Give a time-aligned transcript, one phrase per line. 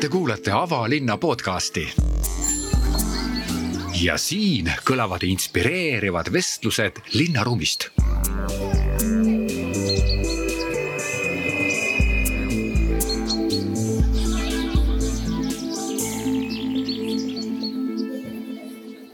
[0.00, 1.88] Te kuulate Avalinna podcasti.
[4.02, 7.90] ja siin kõlavad inspireerivad vestlused linnaruumist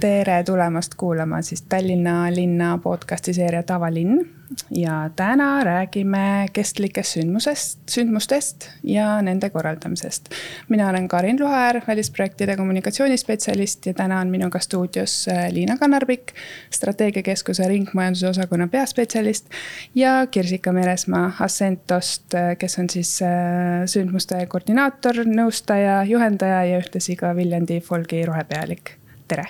[0.00, 4.39] tere tulemast kuulama siis Tallinna linna podcast'i seeria Tavalinn.
[4.70, 10.28] Ja täna räägime kestlikest sündmusest, sündmustest ja nende korraldamisest.
[10.68, 16.32] mina olen Karin Luhaäär, välisprojektide kommunikatsioonispetsialist ja täna on minuga stuudios äh, Liina Kannarbik,
[16.70, 19.46] strateegiakeskuse ringmajanduse osakonna peaspetsialist.
[19.94, 27.16] ja Kirsika Meresmaa Ascentost, äh, kes on siis äh, sündmuste koordinaator, nõustaja, juhendaja ja ühtlasi
[27.16, 28.96] ka Viljandi Folgi rohepealik
[29.28, 29.46] tere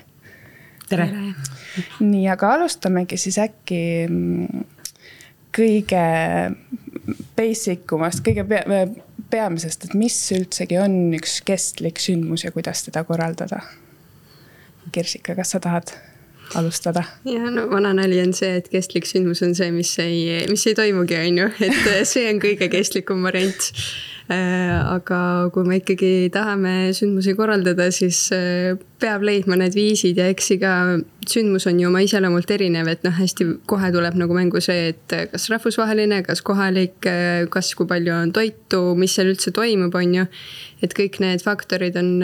[0.88, 1.32] tere, tere.!
[2.00, 4.64] nii, aga alustamegi siis äkki mm,
[5.56, 6.02] kõige
[7.38, 8.84] basic umast, kõige pea,
[9.30, 13.62] peamisest, et mis üldsegi on üks kestlik sündmus ja kuidas teda korraldada?
[14.90, 15.92] Kirsika, kas sa tahad
[16.58, 17.04] alustada?
[17.28, 20.78] ja no vana nali on see, et kestlik sündmus on see, mis ei, mis ei
[20.78, 23.70] toimugi, on ju, et see on kõige kestlikum variant
[24.30, 30.28] Äh, aga kui me ikkagi tahame sündmusi korraldada, siis äh, peab leidma need viisid ja
[30.30, 30.74] eks iga
[31.32, 35.16] sündmus on ju oma iseloomult erinev, et noh, hästi kohe tuleb nagu mängu see, et
[35.32, 40.18] kas rahvusvaheline, kas kohalik, äh, kas, kui palju on toitu, mis seal üldse toimub, on
[40.20, 40.26] ju.
[40.80, 42.22] et kõik need faktorid on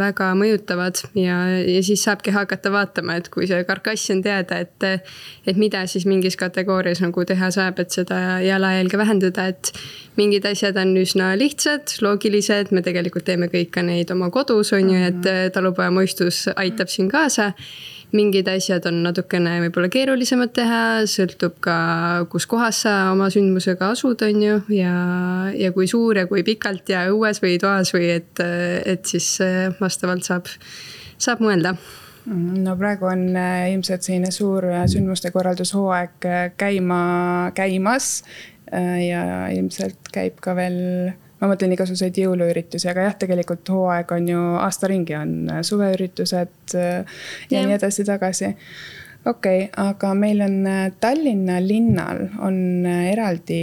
[0.00, 5.04] väga mõjutavad ja, ja siis saabki hakata vaatama, et kui see karkass on teada, et.
[5.44, 9.72] et mida siis mingis kategoorias nagu teha saab, et seda jalajälge vähendada, et
[10.18, 14.90] mingid asjad on üsna lihtsad, loogilised, me tegelikult teeme kõik ka neid oma kodus, on
[14.92, 15.54] ju, et mhm.
[15.54, 17.52] talupojamõistus aitab siin kaasa
[18.16, 21.76] mingid asjad on natukene võib-olla keerulisemad teha, sõltub ka,
[22.32, 24.94] kus kohas sa oma sündmusega asud, on ju, ja,
[25.52, 28.44] ja kui suur ja kui pikalt ja õues või toas või et,
[28.88, 29.34] et siis
[29.80, 30.48] vastavalt saab,
[31.20, 31.76] saab mõelda.
[32.28, 36.26] No praegu on äh, ilmselt selline suur äh, sündmuste korraldushooaeg
[36.60, 37.00] käima,
[37.56, 38.22] käimas
[38.68, 44.44] ja ilmselt käib ka veel, ma mõtlen igasuguseid jõuluüritusi, aga jah, tegelikult hooaeg on ju
[44.60, 47.18] aasta ringi, on äh, suveüritused äh,
[47.50, 48.54] ja, ja nii edasi-tagasi
[49.28, 50.62] okei okay,, aga meil on
[51.00, 53.60] Tallinna linnal on eraldi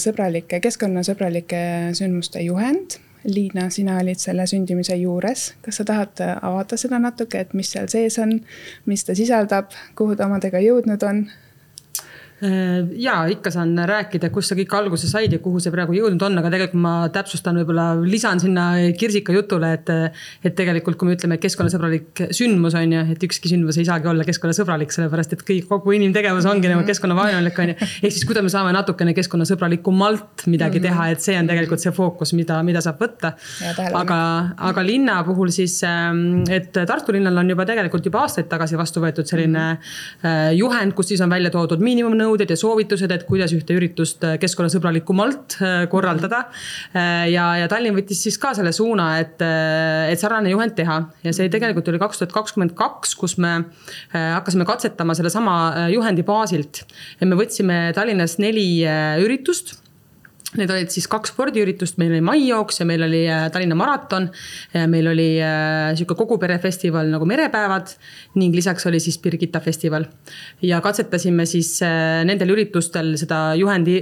[0.00, 1.60] sõbralike, keskkonnasõbralike
[1.98, 3.00] sündmuste juhend.
[3.28, 7.88] Liina, sina olid selle sündimise juures, kas sa tahad avada seda natuke, et mis seal
[7.90, 8.36] sees on,
[8.88, 11.24] mis ta sisaldab, kuhu ta omadega jõudnud on?
[12.38, 16.22] Äh, ja ikka saan rääkida, kust see kõik alguse said ja kuhu see praegu jõudnud
[16.22, 19.90] on, aga tegelikult ma täpsustan, võib-olla lisan sinna Kirsika jutule, et.
[20.46, 24.22] et tegelikult, kui me ütleme keskkonnasõbralik sündmus on ju, et ükski sündmus ei saagi olla
[24.26, 27.76] keskkonnasõbralik, sellepärast et kõik, kogu inimtegevus ongi nagu keskkonnavaenulik on ju.
[27.80, 32.36] ehk siis, kuidas me saame natukene keskkonnasõbralikumalt midagi teha, et see on tegelikult see fookus,
[32.38, 33.34] mida, mida saab võtta.
[33.98, 34.20] aga,
[34.70, 39.02] aga linna puhul siis, ähm, et Tartu linnal on juba tegelikult juba aastaid tagasi vastu
[39.02, 43.54] võetud selline äh, juhend, kus siis on välja toodud miinimumnõuded nõuded ja soovitused, et kuidas
[43.56, 46.44] ühte üritust äh, keskkonnasõbralikumalt äh, korraldada.
[46.92, 51.34] Äh, ja, ja Tallinn võttis siis ka selle suuna, et, et sarnane juhend teha ja
[51.34, 53.52] see tegelikult oli kaks tuhat kakskümmend kaks, kus me
[54.12, 56.84] hakkasime katsetama sellesama juhendi baasilt.
[57.20, 58.68] ja me võtsime Tallinnas neli
[59.24, 59.76] üritust
[60.56, 64.30] Need olid siis kaks spordiüritust, meil oli maijooks ja meil oli äh, Tallinna maraton.
[64.88, 67.90] meil oli äh, sihuke koguperefestival nagu Merepäevad
[68.40, 70.06] ning lisaks oli siis Birgitta festival.
[70.62, 73.98] ja katsetasime siis äh, nendel üritustel seda juhendi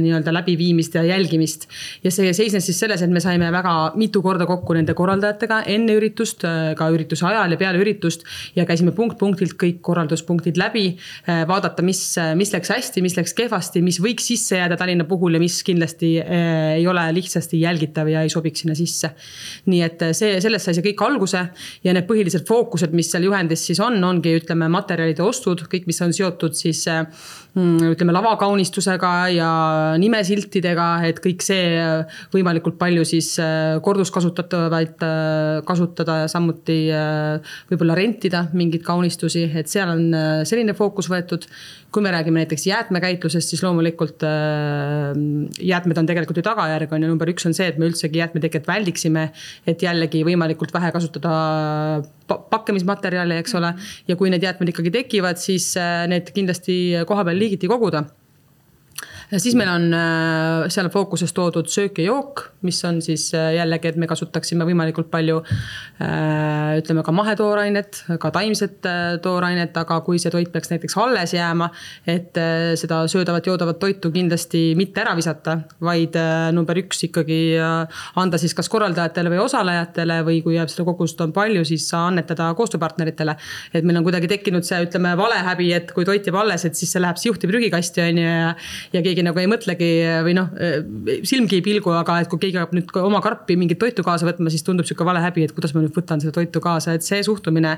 [0.00, 1.68] nii-öelda läbiviimist ja jälgimist.
[2.04, 5.98] ja see seisnes siis selles, et me saime väga mitu korda kokku nende korraldajatega enne
[6.00, 8.24] üritust, ka ürituse ajal ja peale üritust.
[8.56, 10.96] ja käisime punkt-punktilt kõik korralduspunktid läbi,
[11.28, 15.44] vaadata, mis, mis läks hästi, mis läks kehvasti, mis võiks sisse jääda Tallinna puhul ja
[15.44, 19.10] mis kindlasti kindlasti eh, ei ole lihtsasti jälgitav ja ei sobiks sinna sisse.
[19.66, 21.42] nii et eh, see, sellest sai see kõik alguse
[21.84, 26.00] ja need põhilised fookused, mis seal juhendis siis on, ongi ütleme materjalide ostud, kõik, mis
[26.00, 27.06] on seotud siis mm,
[27.56, 29.50] ütleme lavakaunistusega ja
[29.98, 31.80] nimesiltidega, et kõik see
[32.34, 33.32] võimalikult palju siis
[33.82, 35.02] korduskasutatavaid
[35.66, 36.78] kasutada ja samuti
[37.72, 40.06] võib-olla rentida mingeid kaunistusi, et seal on
[40.46, 41.48] selline fookus võetud
[41.92, 44.30] kui me räägime näiteks jäätmekäitlusest, siis loomulikult äh,
[45.60, 48.68] jäätmed on tegelikult ju tagajärg, on ju, number üks on see, et me üldsegi jäätmeteket
[48.68, 49.30] väldiksime.
[49.66, 52.02] et jällegi võimalikult vähe kasutada
[52.50, 53.72] pakkimismaterjali, eks ole.
[54.08, 56.76] ja kui need jäätmed ikkagi tekivad, siis äh, need kindlasti
[57.06, 58.04] kohapeal liigiti koguda
[59.38, 63.90] siis meil on äh, seal fookuses toodud söök ja jook, mis on siis äh, jällegi,
[63.92, 68.78] et me kasutaksime võimalikult palju äh, ütleme ka mahetooainet, ka taimset
[69.22, 71.70] toorainet, aga kui see toit peaks näiteks alles jääma,
[72.08, 72.38] et
[72.80, 76.16] seda söödavat, joodavat toitu kindlasti mitte ära visata, vaid
[76.54, 81.34] number üks ikkagi anda siis kas korraldajatele või osalejatele või kui jääb seda kogust on
[81.36, 83.36] palju, siis annetada koostööpartneritele.
[83.74, 86.92] et meil on kuidagi tekkinud see, ütleme, valehäbi, et kui toit jääb alles, et siis
[86.92, 88.30] see läheb siuhti prügikasti, on ju,
[88.92, 89.90] ja ja keegi nagu ei mõtlegi
[90.26, 90.50] või noh,
[91.26, 94.50] silmgi ei pilgu, aga et kui keegi hakkab nüüd oma karpi mingit toitu kaasa võtma,
[94.52, 97.22] siis tundub sihuke vale häbi, et kuidas ma nüüd võtan seda toitu kaasa, et see
[97.26, 97.76] suhtumine.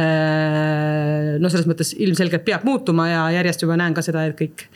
[0.00, 4.66] Äh, no selles mõttes ilmselgelt peab muutuma ja järjest juba näen ka seda, et kõik,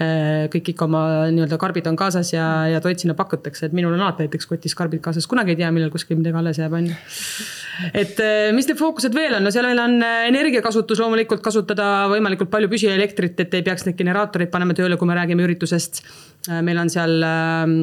[0.00, 1.02] äh, kõik ikka oma
[1.34, 4.76] nii-öelda karbid on kaasas ja, ja toit sinna pakutakse, et minul on alati näiteks kotis
[4.78, 6.98] karbid kaasas, kunagi ei tea, millal kuskil midagi alles jääb, on ju.
[8.02, 12.52] et äh, mis need fookused veel on, no seal meil on energiakasutus loomulikult kasutada võimalikult
[12.52, 15.59] palju püsielektrit, et ei peaks neid generaatoreid panema tööle, kui me räägime üritusest.
[16.48, 17.74] Äh, meil on seal ähm,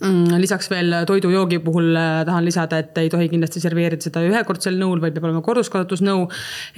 [0.00, 4.78] mm, lisaks veel toidujoogi puhul äh, tahan lisada, et ei tohi kindlasti serveerida seda ühekordsel
[4.80, 6.28] nõul, vaid peab olema korduskasutusnõu.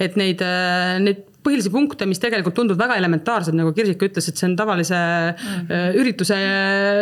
[0.03, 4.39] et neid, äh, neid põhilisi punkte, mis tegelikult tunduvad väga elementaarsed, nagu Kirsika ütles, et
[4.39, 5.99] see on tavalise mm -hmm.
[6.01, 6.37] ürituse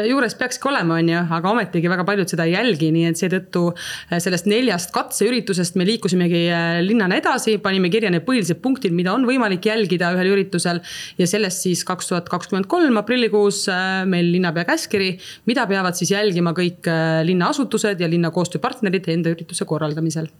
[0.09, 3.63] juures peakski olema, on ju, aga ometigi väga paljud seda ei jälgi, nii et seetõttu
[3.71, 9.13] äh, sellest neljast katseüritusest me liikusimegi äh, linnana edasi, panime kirja need põhilised punktid, mida
[9.13, 10.81] on võimalik jälgida ühel üritusel.
[11.17, 13.67] ja sellest siis kaks tuhat kakskümmend kolm aprillikuus
[14.05, 16.87] meil linnapea käskkiri, mida peavad siis jälgima kõik
[17.23, 20.31] linnaasutused ja linna koostööpartnerid enda ürituse korraldamisel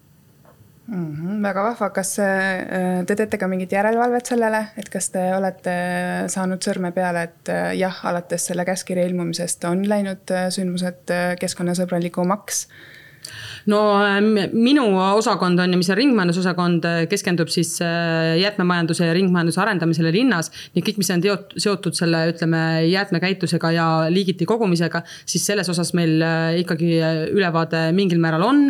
[0.88, 1.16] mm.
[1.16, 5.76] -hmm, väga vahva, kas äh, te teete ka mingit järelevalvet sellele, et kas te olete
[6.28, 12.68] saanud sõrme peale, et äh, jah, alates selle käskkirja ilmumisest on läinud äh, sündmused keskkonnasõbralikumaks
[13.70, 19.14] no ähm, minu osakond on ju, mis on ringmajandusosakond, äh, keskendub siis äh, jäätmemajanduse ja
[19.14, 20.52] ringmajanduse arendamisele linnas.
[20.76, 25.94] nii kõik, mis on teot-, seotud selle, ütleme jäätmekäitlusega ja liigiti kogumisega, siis selles osas
[25.98, 26.98] meil äh, ikkagi
[27.36, 28.62] ülevaade mingil määral on.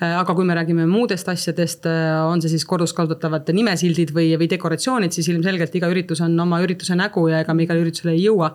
[0.00, 1.84] aga kui me räägime muudest asjadest,
[2.26, 6.96] on see siis korduskasutatavad nimesildid või, või dekoratsioonid, siis ilmselgelt iga üritus on oma ürituse
[6.98, 8.52] nägu ja ega me igale üritusele ei jõua.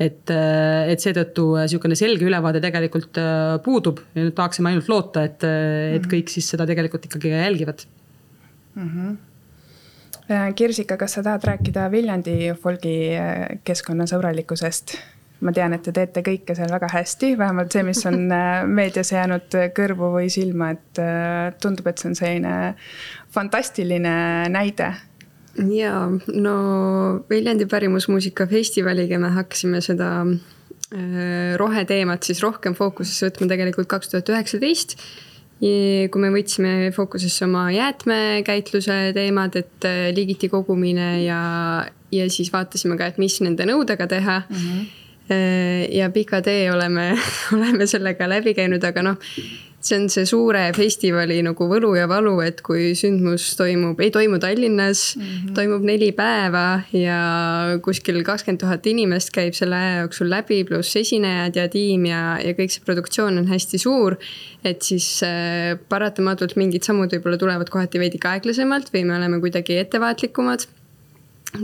[0.00, 3.18] et, et seetõttu sihukene selge ülevaade tegelikult
[3.64, 6.10] puudub ja nüüd tahaksime ainult loota, loota, et, et mhm.
[6.12, 7.86] kõik siis seda tegelikult ikkagi jälgivad
[8.74, 8.88] mm.
[8.88, 9.18] -hmm.
[10.54, 14.98] Kirsika, kas sa tahad rääkida Viljandi folgi äh, keskkonnasõbralikkusest?
[15.40, 19.12] ma tean, et te teete kõike seal väga hästi, vähemalt see, mis on äh, meedias
[19.12, 21.00] jäänud kõrvu või silma, et
[21.62, 22.74] tundub, et see on selline
[23.32, 24.14] fantastiline
[24.48, 24.92] näide
[25.74, 25.94] ja
[26.28, 26.54] no
[27.30, 30.59] Viljandi pärimusmuusika festivaliga me hakkasime seda Äh,
[31.60, 34.96] roheteemat siis rohkem fookusesse võtma tegelikult kaks tuhat üheksateist.
[35.60, 41.40] kui me võtsime fookusesse oma jäätmekäitluse teemad, et äh, liigiti kogumine ja,
[42.10, 44.56] ja siis vaatasime ka, et mis nende nõudega teha mm.
[44.56, 45.92] -hmm.
[45.94, 47.12] ja pika tee oleme,
[47.56, 49.18] oleme sellega läbi käinud, aga noh
[49.80, 54.38] see on see suure festivali nagu võlu ja valu, et kui sündmus toimub, ei toimu
[54.42, 55.54] Tallinnas mm, -hmm.
[55.56, 57.20] toimub neli päeva ja
[57.82, 62.52] kuskil kakskümmend tuhat inimest käib selle aja jooksul läbi, pluss esinejad ja tiim ja, ja
[62.58, 64.16] kõik see produktsioon on hästi suur.
[64.64, 69.78] et siis äh, paratamatult mingid sammud võib-olla tulevad kohati veidike aeglasemalt või me oleme kuidagi
[69.80, 70.66] ettevaatlikumad.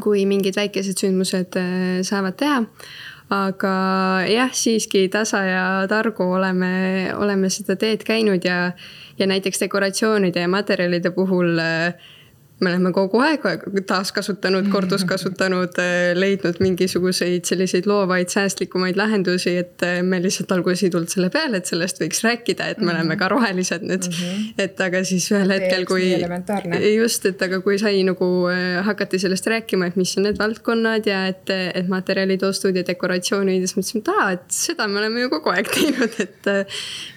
[0.00, 2.64] kui mingid väikesed sündmused äh, saavad teha
[3.30, 3.76] aga
[4.30, 8.72] jah, siiski tasa ja targu oleme, oleme seda teed käinud ja,
[9.18, 11.94] ja näiteks dekoratsioonide ja materjalide puhul äh,
[12.60, 13.42] me oleme kogu aeg
[13.86, 20.92] taaskasutanud, korduskasutanud, äh, leidnud mingisuguseid selliseid loovaid, säästlikumaid lahendusi, et äh, me lihtsalt alguses ei
[20.94, 24.16] tulnud selle peale, et sellest võiks rääkida, et me oleme ka rohelised nüüd mm.
[24.16, 24.46] -hmm.
[24.64, 26.08] et aga siis ühel hetkel, kui.
[26.94, 31.06] just, et aga kui sai nagu äh, hakati sellest rääkima, et mis on need valdkonnad
[31.06, 35.02] ja et, et materjalid, ostud ja dekoratsioonid ja siis mõtlesime, et aa, et seda me
[35.02, 36.52] oleme ju kogu aeg teinud, et.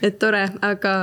[0.04, 0.94] et tore, aga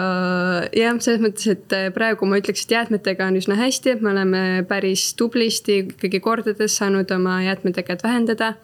[0.77, 4.26] jah, selles mõttes, et praegu ma ütleks, et jäätmetega on üsna hästi, et me oleme
[4.27, 8.55] oleme päris tublisti ikkagi kordades saanud oma jäätmeteget vähendada.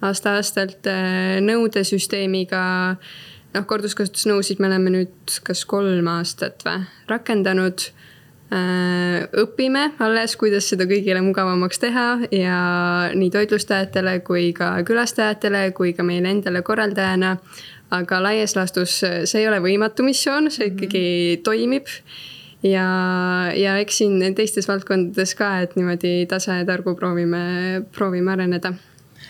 [0.00, 2.60] aasta-aastalt äh, nõudesüsteemiga,
[3.52, 7.84] noh, korduskasutusnõusid me oleme nüüd kas kolm aastat või rakendanud
[8.48, 12.62] äh, õpime alles, kuidas seda kõigile mugavamaks teha ja
[13.12, 17.36] nii toitlustajatele kui ka külastajatele kui ka meile endale korraldajana.
[17.90, 21.44] aga laias laastus see ei ole võimatu missioon, see ikkagi mm -hmm.
[21.44, 21.86] toimib
[22.62, 22.86] ja,
[23.56, 27.42] ja eks siin teistes valdkondades ka, et niimoodi tasa ja targu proovime,
[27.96, 28.74] proovime areneda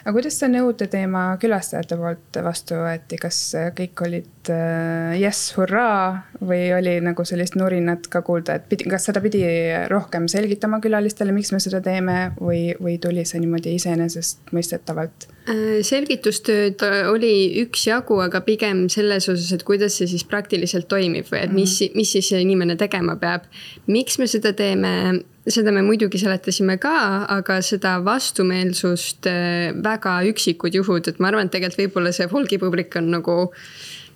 [0.04, 3.38] aga kuidas see nõude teema külastajate poolt vastu võeti, kas
[3.76, 9.09] kõik olid äh, jess, hurraa või oli nagu sellist nurinat ka kuulda, et pidi, kas
[9.09, 9.42] seda pidi
[9.90, 15.28] rohkem selgitama külalistele, miks me seda teeme või, või tuli see niimoodi iseenesestmõistetavalt?
[15.50, 21.45] Äh, selgitustööd oli üksjagu, aga pigem selles osas, et kuidas see siis praktiliselt toimib või
[21.45, 22.00] et mis, mhm.
[22.00, 23.49] mis siis inimene tegema peab.
[23.87, 25.21] miks me seda teeme?
[25.49, 26.97] Seda me muidugi seletasime ka,
[27.32, 32.97] aga seda vastumeelsust äh, väga üksikud juhud, et ma arvan, et tegelikult võib-olla see folgipublik
[33.00, 33.37] on nagu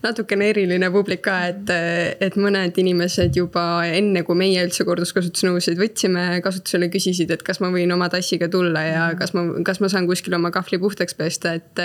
[0.04, 1.70] natukene eriline publik ka, et,
[2.22, 7.70] et mõned inimesed juba enne, kui meie üldse korduskasutusnõusid võtsime kasutusele, küsisid, et kas ma
[7.72, 11.54] võin oma tassiga tulla ja kas ma, kas ma saan kuskil oma kahvli puhtaks pesta,
[11.58, 11.84] et.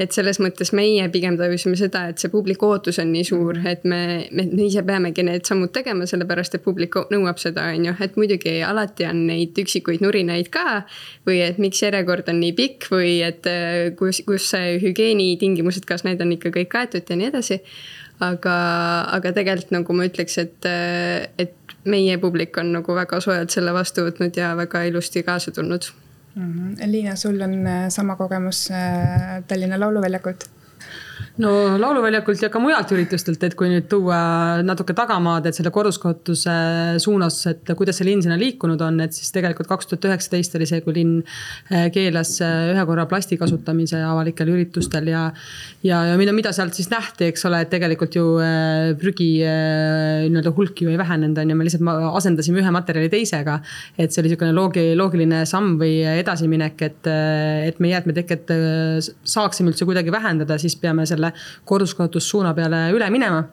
[0.00, 3.84] et selles mõttes meie pigem tajusime seda, et see publiku ootus on nii suur, et
[3.84, 7.94] me, me, me ise peamegi need sammud tegema, sellepärast et publik nõuab seda, on ju,
[8.06, 10.84] et muidugi alati on neid üksikuid nurinaid ka.
[11.26, 13.46] või et miks järjekord on nii pikk või et
[13.98, 17.76] kus, kus hügieenitingimused, kas need on ikka kõik kaetud ja nii edasi edasi.
[18.20, 18.56] aga,
[19.12, 20.68] aga tegelikult nagu ma ütleks, et,
[21.36, 25.90] et meie publik on nagu väga soojalt selle vastu võtnud ja väga ilusti kaasa tulnud
[26.34, 26.52] mm.
[26.52, 26.90] -hmm.
[26.90, 30.48] Liina, sul on äh, sama kogemus äh, Tallinna Lauluväljakult
[31.42, 34.18] no Lauluväljakult ja ka mujalt üritustelt, et kui nüüd tuua
[34.64, 36.54] natuke tagamaad, et selle korduskasutuse
[37.02, 40.68] suunas, et kuidas see linn sinna liikunud on, et siis tegelikult kaks tuhat üheksateist oli
[40.68, 45.26] see, kui linn eh, keelas eh, ühe korra plasti kasutamise avalikel üritustel ja.
[45.84, 50.54] ja, ja mida, mida sealt siis nähti, eks ole, et tegelikult ju eh, prügi nii-öelda
[50.56, 53.58] hulk ju ei vähenenud, on ju, me lihtsalt asendasime ühe materjali teisega.
[53.98, 57.12] et see oli niisugune loogi-, loogiline samm või edasiminek, et,
[57.68, 58.50] et me jäätmeteket
[59.26, 61.25] saaksime üldse kuidagi vähendada, siis peame selle
[61.64, 63.44] korduskasutussuuna peale üle minema.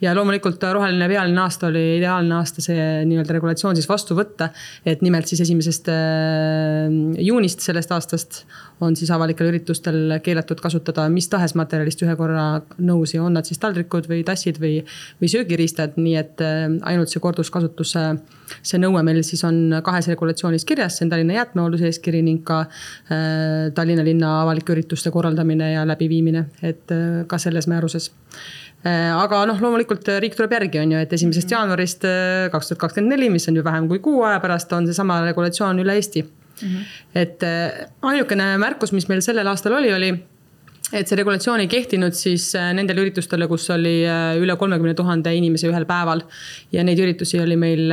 [0.00, 4.50] Ja loomulikult roheline pealine aasta oli ideaalne aasta see nii-öelda regulatsioon siis vastu võtta.
[4.86, 6.88] et nimelt siis esimesest äh,
[7.24, 8.44] juunist sellest aastast
[8.80, 13.60] on siis avalikel üritustel keelatud kasutada mis tahes materjalist ühe korra nõusi, on nad siis
[13.62, 14.80] taldrikud või tassid või,
[15.22, 18.04] või söögiriistad, nii et äh, ainult see korduskasutuse,
[18.62, 22.60] see nõue meil siis on kahes regulatsioonis kirjas, see on Tallinna jäätmehoolduse eeskiri ning ka
[22.64, 29.42] äh, Tallinna linna avalike ürituste korraldamine ja läbiviimine, et äh, ka selles määruses äh, aga
[29.50, 33.30] noh, loomulikult riik tuleb järgi, on ju, et esimesest jaanuarist äh, kaks tuhat kakskümmend neli,
[33.32, 36.68] mis on ju vähem kui kuu aja pärast, on seesama regulatsioon üle Eesti mm.
[36.68, 36.84] -hmm.
[37.14, 37.46] et
[38.02, 40.12] ainukene märkus, mis meil sellel aastal oli, oli
[40.92, 44.06] et see regulatsioon ei kehtinud siis nendele üritustele, kus oli
[44.40, 46.22] üle kolmekümne tuhande inimese ühel päeval.
[46.72, 47.92] ja neid üritusi oli meil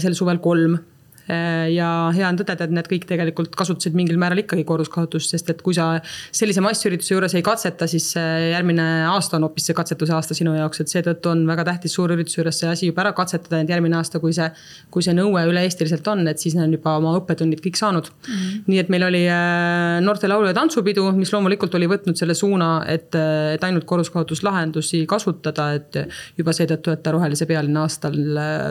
[0.00, 0.95] sel suvel kolm Äh,
[1.28, 5.62] ja hea on tõdeda, et need kõik tegelikult kasutasid mingil määral ikkagi korduskasutust, sest et
[5.64, 5.96] kui sa
[6.34, 10.82] sellise massürituse juures ei katseta, siis järgmine aasta on hoopis see katsetuse aasta sinu jaoks,
[10.82, 14.20] et seetõttu on väga tähtis suurürituse juures see asi juba ära katsetada, et järgmine aasta,
[14.22, 14.46] kui see,
[14.94, 18.32] kui see nõue üle-eestiliselt on, et siis nad on juba oma õppetunnid kõik saanud mm.
[18.32, 18.64] -hmm.
[18.70, 22.70] nii et meil oli äh, noorte laulu- ja tantsupidu, mis loomulikult oli võtnud selle suuna,
[22.86, 23.14] et,
[23.54, 26.02] et ainult korduskasutuslahendusi kasutada, et
[26.38, 28.18] juba seetõttu, et ta rohelise pealinna aastal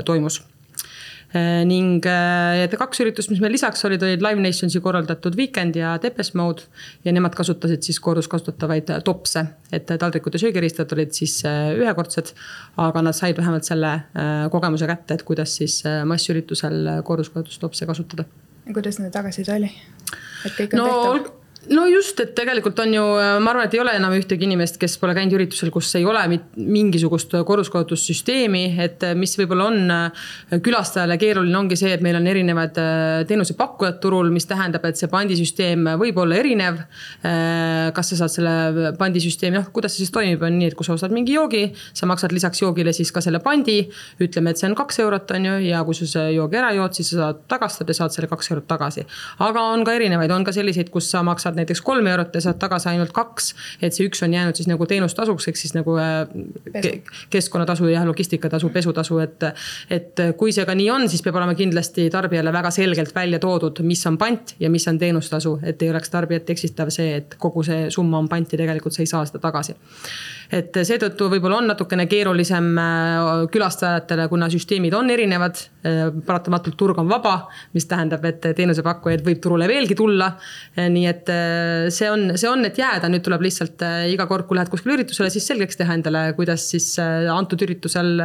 [0.06, 0.42] toimus
[1.68, 6.34] ning äh, kaks üritust, mis meil lisaks olid, olid Live Nationsi korraldatud Weekend ja Tepes
[6.38, 6.68] Mode.
[7.06, 12.34] ja nemad kasutasid siis korduskasutatavaid topse, et taldrikud ja söögiriistad olid siis äh, ühekordsed.
[12.78, 13.94] aga nad said vähemalt selle
[14.52, 18.26] kogemuse kätte, et kuidas siis massüritusel korduskasutustopse kasutada.
[18.66, 19.72] ja kuidas nende tagasiside oli?
[20.46, 21.45] et kõik on no, tehtud?
[21.74, 23.04] No just, et tegelikult on ju,
[23.42, 26.22] ma arvan, et ei ole enam ühtegi inimest, kes pole käinud üritusel, kus ei ole
[26.56, 30.26] mingisugust korduskasutussüsteemi, et mis võib-olla on äh,
[30.64, 35.10] külastajale keeruline, ongi see, et meil on erinevad äh, teenusepakkujad turul, mis tähendab, et see
[35.12, 36.82] pandisüsteem võib olla erinev.
[37.26, 40.88] Äh, kas sa saad selle pandisüsteemi, noh, kuidas see siis toimib, on nii, et kui
[40.88, 43.82] sa ostad mingi joogi, sa maksad lisaks joogile siis ka selle pandi.
[44.22, 46.96] ütleme, et see on kaks eurot, on ju, ja kui sa selle joogi ära jood,
[46.98, 49.06] siis sa saad tagastada saad selle kaks eurot tagasi.
[49.46, 52.42] aga on ka erinevaid, on ka selliseid, kus sa maksad maksad näiteks kolm eurot ja
[52.42, 53.56] saad tagasi ainult kaks.
[53.82, 56.28] et see üks on jäänud siis nagu teenustasuks, ehk siis nagu äh,
[57.30, 59.44] keskkonnatasu ja logistikatasu, pesutasu, et.
[59.90, 63.82] et kui see ka nii on, siis peab olema kindlasti tarbijale väga selgelt välja toodud,
[63.84, 67.64] mis on pant ja mis on teenustasu, et ei oleks tarbijat eksitav see, et kogu
[67.64, 69.76] see summa on pant ja tegelikult sa ei saa seda tagasi
[70.54, 73.20] et seetõttu võib-olla on natukene keerulisem äh,
[73.52, 75.60] külastajatele, kuna süsteemid on erinevad.
[75.86, 77.36] Äh, paratamatult turg on vaba,
[77.74, 80.32] mis tähendab, et teenusepakkujaid võib turule veelgi tulla.
[80.76, 81.30] Nii et
[81.94, 85.32] see on, see on, et jääda, nüüd tuleb lihtsalt iga kord, kui lähed kuskile üritusele,
[85.34, 88.16] siis selgeks teha endale, kuidas siis antud üritusel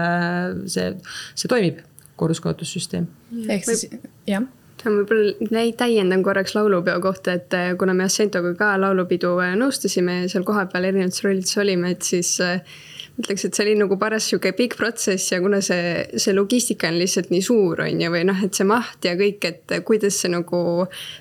[0.71, 0.95] see,
[1.35, 1.83] see toimib,
[2.21, 3.11] korduskasutussüsteem.
[3.49, 3.87] ehk siis
[4.29, 4.49] jah
[4.89, 10.23] ma võib-olla täiendan korraks laulupeo kohta, et äh, kuna me Ascentoga ka laulupidu äh, nõustasime
[10.23, 12.63] ja seal kohapeal erinevates rollides olime, et siis äh,
[13.21, 16.99] ütleks, et see oli nagu paras sihuke pikk protsess ja kuna see, see logistika on
[17.01, 20.33] lihtsalt nii suur, on ju, või noh, et see maht ja kõik, et kuidas see
[20.33, 20.63] nagu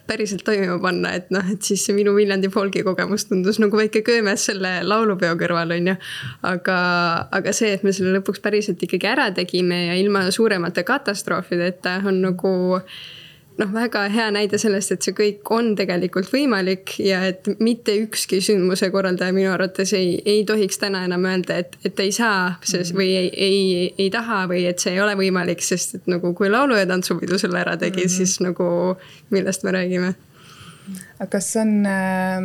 [0.09, 4.03] päriselt toimima panna, et noh, et siis see minu Viljandi folgi kogemus tundus nagu väike
[4.07, 5.95] köömes selle laulupeo kõrval, on ju.
[6.49, 6.79] aga,
[7.35, 12.21] aga see, et me selle lõpuks päriselt ikkagi ära tegime ja ilma suuremate katastroofideta on
[12.23, 12.53] nagu
[13.59, 18.39] noh, väga hea näide sellest, et see kõik on tegelikult võimalik ja et mitte ükski
[18.43, 22.95] sündmuse korraldaja minu arvates ei, ei tohiks täna enam öelda, et, et ei saa, sest
[22.97, 23.59] või ei, ei,
[23.97, 27.39] ei taha või et see ei ole võimalik, sest et nagu kui laulu- ja tantsupidu
[27.41, 28.17] selle ära tegi mm, -hmm.
[28.17, 28.69] siis nagu
[29.35, 30.15] millest me räägime
[31.19, 32.37] aga kas on äh,,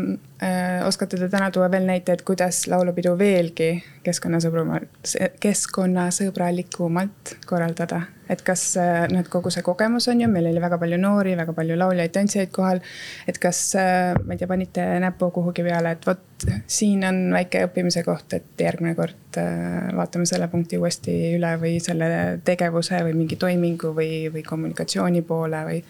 [0.43, 8.03] äh, oskate te täna tuua veel näiteid, kuidas laulupidu veelgi keskkonnasõbrumalt, keskkonnasõbralikumalt korraldada?
[8.29, 11.35] et kas äh, noh, et kogu see kogemus on ju, meil oli väga palju noori,
[11.39, 12.81] väga palju lauljaid, tantsijaid kohal.
[13.29, 17.63] et kas äh,, ma ei tea, panite näpu kuhugi peale, et vot siin on väike
[17.69, 22.11] õppimise koht, et järgmine kord äh, vaatame selle punkti uuesti üle või selle
[22.45, 25.81] tegevuse või mingi toimingu või, või kommunikatsiooni poole või.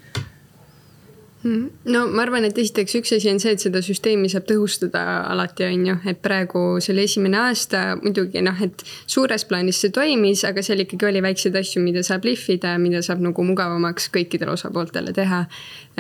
[1.45, 5.67] No ma arvan, et esiteks üks asi on see, et seda süsteemi saab tõhustada alati,
[5.69, 10.45] on ju, et praegu see oli esimene aasta, muidugi noh, et suures plaanis see toimis,
[10.49, 15.13] aga seal ikkagi oli väikseid asju, mida saab lihvida, mida saab nagu mugavamaks kõikidele osapooltele
[15.17, 15.45] teha.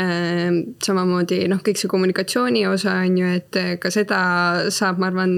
[0.00, 4.20] Ehm, samamoodi noh, kõik see kommunikatsiooni osa on ju, et ka seda
[4.74, 5.36] saab, ma arvan,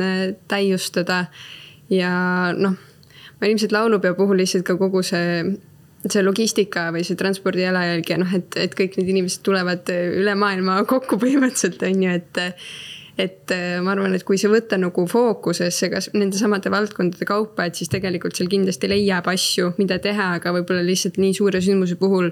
[0.51, 1.27] täiustada.
[1.91, 2.79] Ja noh,
[3.41, 5.43] ma ilmselt laulupeo puhul lihtsalt ka kogu see
[6.05, 10.37] see logistika või see transpordi jalajälg ja noh, et, et kõik need inimesed tulevad üle
[10.39, 12.45] maailma kokku põhimõtteliselt on ju, et.
[13.17, 17.89] et ma arvan, et kui see võtta nagu fookusesse, kas nendesamade valdkondade kaupa, et siis
[17.89, 22.29] tegelikult seal kindlasti leiab asju, mida teha, aga võib-olla lihtsalt nii suure sündmuse puhul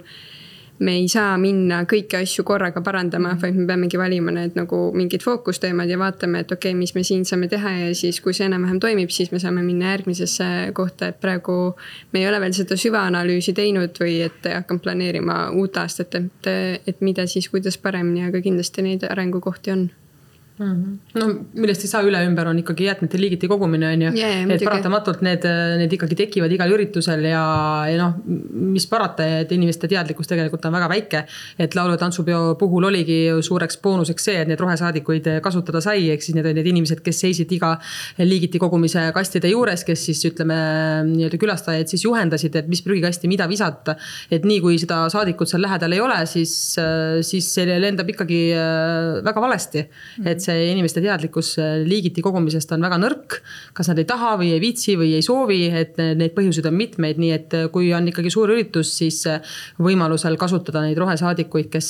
[0.78, 5.22] me ei saa minna kõiki asju korraga parandama, vaid me peamegi valima need nagu mingid
[5.22, 8.48] fookusteemad ja vaatame, et okei okay,, mis me siin saame teha ja siis, kui see
[8.48, 11.74] enam-vähem toimib, siis me saame minna järgmisesse kohta, et praegu.
[12.12, 16.50] me ei ole veel seda süvaanalüüsi teinud või et hakanud planeerima uut aastat, et,
[16.86, 19.88] et mida siis, kuidas paremini, aga kindlasti neid arengukohti on
[20.58, 21.18] Mm -hmm.
[21.18, 21.26] no
[21.58, 24.50] millest ei saa üle ümber, on ikkagi jäätmete liigiti kogumine on ju yeah,.
[24.54, 25.42] et paratamatult need,
[25.80, 27.40] need ikkagi tekivad igal üritusel ja,
[27.90, 28.12] ja noh,
[28.54, 31.24] mis parata, et inimeste teadlikkus tegelikult on väga väike.
[31.58, 36.10] et laulu- ja tantsupeo puhul oligi ju suureks boonuseks see, et neid rohesaadikuid kasutada sai,
[36.10, 37.72] ehk siis need olid need inimesed, kes seisid iga
[38.18, 40.54] liigiti kogumise kastide juures, kes siis ütleme
[41.10, 43.96] nii-öelda külastajaid siis juhendasid, et mis prügikasti mida visata.
[44.30, 46.76] et nii kui seda saadikut seal lähedal ei ole, siis,
[47.22, 48.40] siis see lendab ikkagi
[49.24, 49.86] väga valesti,
[50.24, 53.38] et see inimeste teadlikkus äh, liigiti kogumisest on väga nõrk.
[53.74, 57.20] kas nad ei taha või ei viitsi või ei soovi, et neid põhjuseid on mitmeid,
[57.20, 61.88] nii et äh, kui on ikkagi suur üritus, siis äh, võimalusel kasutada neid rohesaadikuid, kes,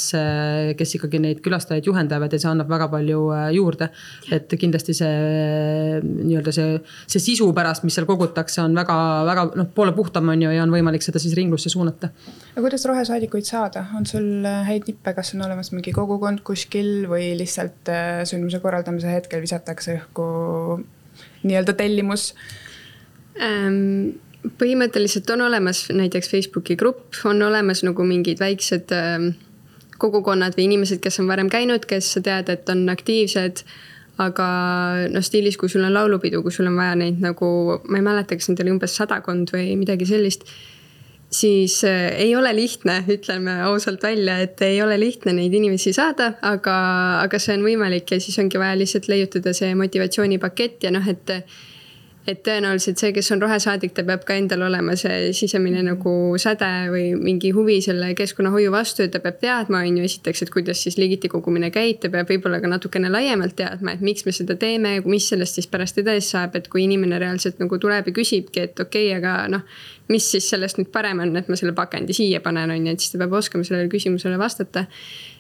[0.79, 3.21] kes ikkagi neid külastajaid juhendavad ja see annab väga palju
[3.55, 3.91] juurde.
[4.33, 6.79] et kindlasti see nii-öelda see,
[7.11, 10.73] see sisu pärast, mis seal kogutakse, on väga-väga noh, poole puhtam on ju ja on
[10.73, 12.11] võimalik seda siis ringlusse suunata.
[12.55, 17.33] aga kuidas rohesaadikuid saada, on sul häid nippe, kas on olemas mingi kogukond kuskil või
[17.39, 17.93] lihtsalt
[18.29, 18.44] sündmus?
[18.45, 20.29] Sündmuse korraldamise hetkel visatakse õhku
[21.47, 22.33] nii-öelda tellimus
[23.41, 24.21] ähm,?
[24.61, 29.31] põhimõtteliselt on olemas näiteks Facebooki grupp, on olemas nagu mingid väiksed ähm,
[29.97, 33.63] kogukonnad või inimesed, kes on varem käinud, kes sa tead, et on aktiivsed
[34.21, 34.49] aga
[35.11, 37.49] noh, stiilis, kui sul on laulupidu, kui sul on vaja neid nagu,
[37.89, 40.45] ma ei mäleta, kas neid oli umbes sadakond või midagi sellist
[41.35, 46.35] siis äh, ei ole lihtne, ütleme ausalt välja, et ei ole lihtne neid inimesi saada,
[46.47, 46.77] aga,
[47.25, 51.35] aga see on võimalik ja siis ongi vaja lihtsalt leiutada see motivatsioonipakett ja noh, et
[52.27, 56.71] et tõenäoliselt see, kes on rohesaadik, ta peab ka endal olema see sisemine nagu säde
[56.93, 60.81] või mingi huvi selle keskkonnahoiu vastu ja ta peab teadma, on ju, esiteks, et kuidas
[60.87, 64.57] siis liigiti kogumine käib, ta peab võib-olla ka natukene laiemalt teadma, et miks me seda
[64.61, 68.69] teeme, mis sellest siis pärast edasi saab, et kui inimene reaalselt nagu tuleb ja küsibki,
[68.71, 69.69] et okei okay,, aga noh.
[70.09, 73.05] mis siis sellest nüüd parem on, et ma selle pakendi siia panen, on ju, et
[73.05, 74.89] siis ta peab oskama sellele küsimusele vastata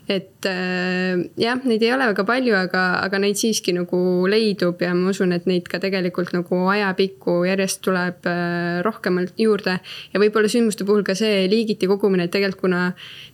[0.08, 4.90] et äh, jah, neid ei ole väga palju, aga, aga neid siiski nagu leidub ja
[4.96, 9.78] ma usun, et neid ka tegelikult nagu ajapikku järjest tuleb äh, rohkemalt juurde.
[10.12, 12.82] ja võib-olla sündmuste puhul ka see liigiti kogumine, et tegelikult kuna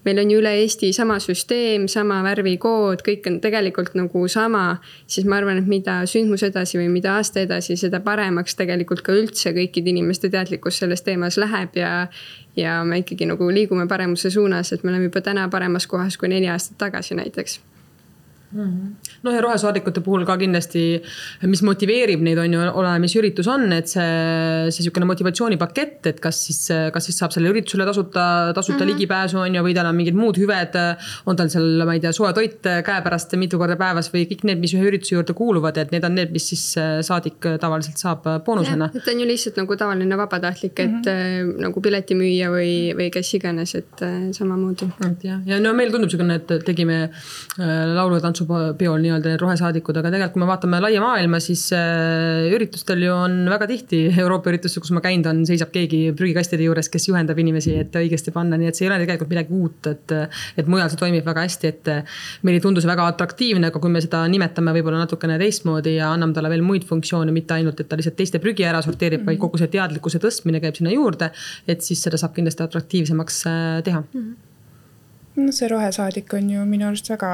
[0.07, 4.79] meil on ju üle Eesti sama süsteem, sama värvikood, kõik on tegelikult nagu sama.
[5.07, 9.17] siis ma arvan, et mida sündmus edasi või mida aasta edasi, seda paremaks tegelikult ka
[9.19, 12.07] üldse kõikide inimeste teadlikkus selles teemas läheb ja
[12.57, 16.29] ja me ikkagi nagu liigume paremuse suunas, et me oleme juba täna paremas kohas kui
[16.29, 17.61] neli aastat tagasi näiteks
[18.51, 20.83] noh, ja rohesaadikute puhul ka kindlasti,
[21.47, 24.07] mis motiveerib neid, on ju, oleneb, mis üritus on, et see,
[24.75, 26.61] see sihukene motivatsioonipakett, et kas siis,
[26.95, 28.25] kas siis saab sellele üritusele tasuta,
[28.57, 28.93] tasuta mm -hmm.
[28.95, 30.79] ligipääsu, on ju, või tal on mingid muud hüved.
[31.27, 34.59] on tal seal, ma ei tea, soe toit käepärast mitu korda päevas või kõik need,
[34.59, 36.75] mis ühe ürituse juurde kuuluvad, et need on need, mis siis
[37.07, 38.91] saadik tavaliselt saab boonusena.
[38.95, 41.61] et ta on ju lihtsalt nagu tavaline vabatahtlik, et mm -hmm.
[41.67, 44.91] nagu piletimüüja või, või kes iganes, et samamoodi.
[45.11, 47.11] et jah, ja no meil tundub sihukene, et tegime
[47.95, 51.67] laulu ja tantsu tantsupeol nii-öelda need rohesaadikud, aga tegelikult, kui me vaatame laia maailma, siis
[51.77, 56.65] äh, üritustel ju on väga tihti Euroopa üritustel, kus ma käinud on, seisab keegi prügikastide
[56.67, 59.91] juures, kes juhendab inimesi, et õigesti panna, nii et see ei ole tegelikult midagi uut,
[59.91, 60.17] et.
[60.61, 61.91] et mujal see toimib väga hästi, et
[62.47, 66.13] meile ei tundu see väga atraktiivne, aga kui me seda nimetame võib-olla natukene teistmoodi ja
[66.15, 69.25] anname talle veel muid funktsioone, mitte ainult, et ta lihtsalt teiste prügi ära sorteerib mm,
[69.25, 69.33] -hmm.
[69.33, 71.31] vaid kogu see teadlikkuse tõstmine käib sinna juurde.
[71.69, 74.21] et siis seda saab kindlasti atraktiivsemaks äh, teha mm.
[74.21, 74.50] -hmm
[75.47, 77.31] no see rohesaadik on ju minu arust väga,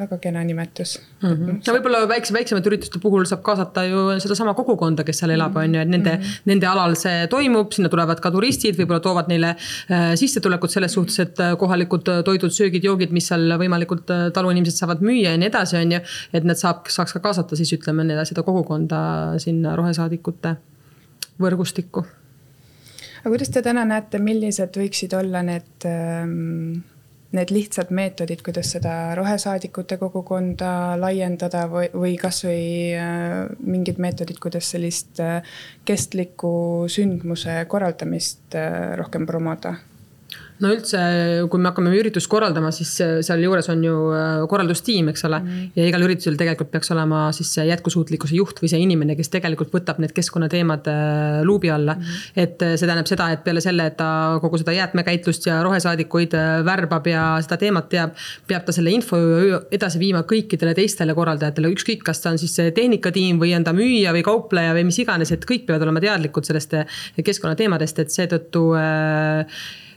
[0.00, 1.32] väga kena nimetus mm.
[1.32, 1.58] -hmm.
[1.66, 5.74] no võib-olla väikse, väiksemate ürituste puhul saab kaasata ju sedasama kogukonda, kes seal elab, on
[5.74, 6.50] ju, et nende mm, -hmm.
[6.52, 11.18] nende alal see toimub, sinna tulevad ka turistid, võib-olla toovad neile äh, sissetulekut selles suhtes,
[11.24, 15.50] et äh, kohalikud äh, toidud, söögid, joogid, mis seal võimalikult taluinimesed saavad müüa ja nii
[15.52, 16.00] edasi, on ju.
[16.32, 20.56] et need saab, saaks ka kaasata siis ütleme seda kogukonda sinna rohesaadikute
[21.40, 22.04] võrgustikku.
[23.20, 26.96] aga kuidas te täna näete, millised võiksid olla need ähm
[27.36, 32.62] need lihtsad meetodid, kuidas seda rohesaadikute kogukonda laiendada või, või kasvõi
[32.96, 35.42] äh, mingid meetodid, kuidas sellist äh,
[35.88, 39.76] kestliku sündmuse korraldamist äh, rohkem promoda
[40.62, 41.00] no üldse,
[41.50, 42.90] kui me hakkame üritust korraldama, siis
[43.26, 45.48] sealjuures on ju äh, korraldustiim, eks ole mm.
[45.48, 45.70] -hmm.
[45.78, 49.72] ja igal üritusel tegelikult peaks olema siis see jätkusuutlikkuse juht või see inimene, kes tegelikult
[49.74, 52.02] võtab need keskkonnateemad äh, luubi alla mm.
[52.02, 52.42] -hmm.
[52.44, 56.34] et äh, see tähendab seda, et peale selle, et ta kogu seda jäätmekäitlust ja rohesaadikuid
[56.64, 58.14] värbab ja seda teemat teab.
[58.46, 59.16] peab ta selle info
[59.70, 63.72] edasi viima kõikidele teistele korraldajatele, ükskõik, kas ta on siis see tehnikatiim või on ta
[63.72, 66.74] müüja või kaupleja või mis iganes, et kõik peavad olema teadlikud sellest
[67.24, 69.46] keskkonnateemadest, et seetõttu äh, Äh,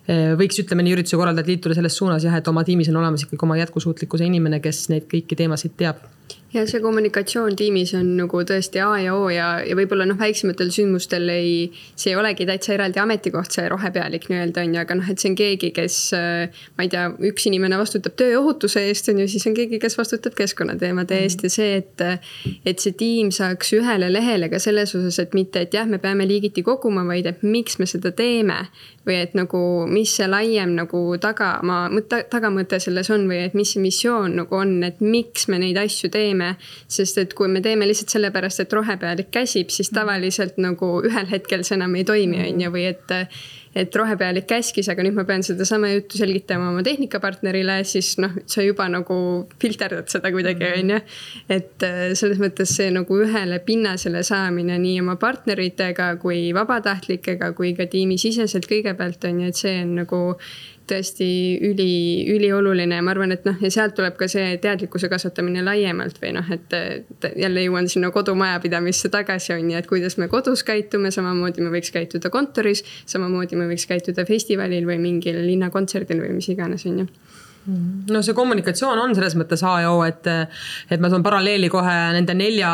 [0.08, 3.46] võiks, ütleme nii, ürituse korraldajad liituda selles suunas jah, et oma tiimis on olemas ikkagi
[3.46, 6.02] oma jätkusuutlikkuse inimene, kes neid kõiki teemasid teab
[6.54, 10.72] ja see kommunikatsioon tiimis on nagu tõesti A ja O ja, ja võib-olla noh, väiksematel
[10.76, 11.54] sündmustel ei,
[11.96, 15.32] see ei olegi täitsa eraldi ametikoht, see rohepealik nii-öelda on ju, aga noh, et see
[15.32, 16.00] on keegi, kes.
[16.76, 20.36] ma ei tea, üks inimene vastutab tööohutuse eest on ju, siis on keegi, kes vastutab
[20.38, 21.24] keskkonnateemade -hmm.
[21.24, 22.06] eest ja see, et.
[22.66, 26.28] et see tiim saaks ühele lehele ka selles osas, et mitte, et jah, me peame
[26.28, 28.68] liigiti koguma, vaid et miks me seda teeme.
[29.02, 29.60] või et nagu,
[29.90, 31.90] mis see laiem nagu tagamaa,
[32.30, 36.12] tagamõte selles on või et mis see missioon nagu on, et miks me neid asju
[36.14, 36.56] teeme teeme.
[36.88, 41.66] sest et kui me teeme lihtsalt sellepärast, et rohepealik käsib, siis tavaliselt nagu ühel hetkel
[41.68, 43.18] see enam ei toimi, on ju, või et
[43.72, 48.66] et rohepealik käskis, aga nüüd ma pean sedasama juttu selgitama oma tehnikapartnerile, siis noh, sa
[48.66, 49.16] juba nagu
[49.64, 50.98] filterdad seda kuidagi, on ju.
[51.56, 57.72] et äh, selles mõttes see nagu ühele pinnasele saamine nii oma partneritega kui vabatahtlikega kui
[57.78, 60.22] ka tiimisiseselt kõigepealt on ju, et see on nagu
[60.92, 61.28] tõesti
[61.66, 61.92] üli,
[62.34, 66.36] ülioluline ja ma arvan, et noh, ja sealt tuleb ka see teadlikkuse kasvatamine laiemalt või
[66.38, 66.76] noh, et
[67.40, 71.94] jälle jõuan sinna kodumajapidamisse tagasi, on ju, et kuidas me kodus käitume, samamoodi me võiks
[71.96, 72.84] käituda kontoris.
[73.06, 77.10] samamoodi me võiks käituda festivalil või mingil linnakontserdil või mis iganes, on ju
[77.66, 80.26] no see kommunikatsioon on selles mõttes A ja O, et,
[80.90, 82.72] et ma toon paralleeli kohe nende nelja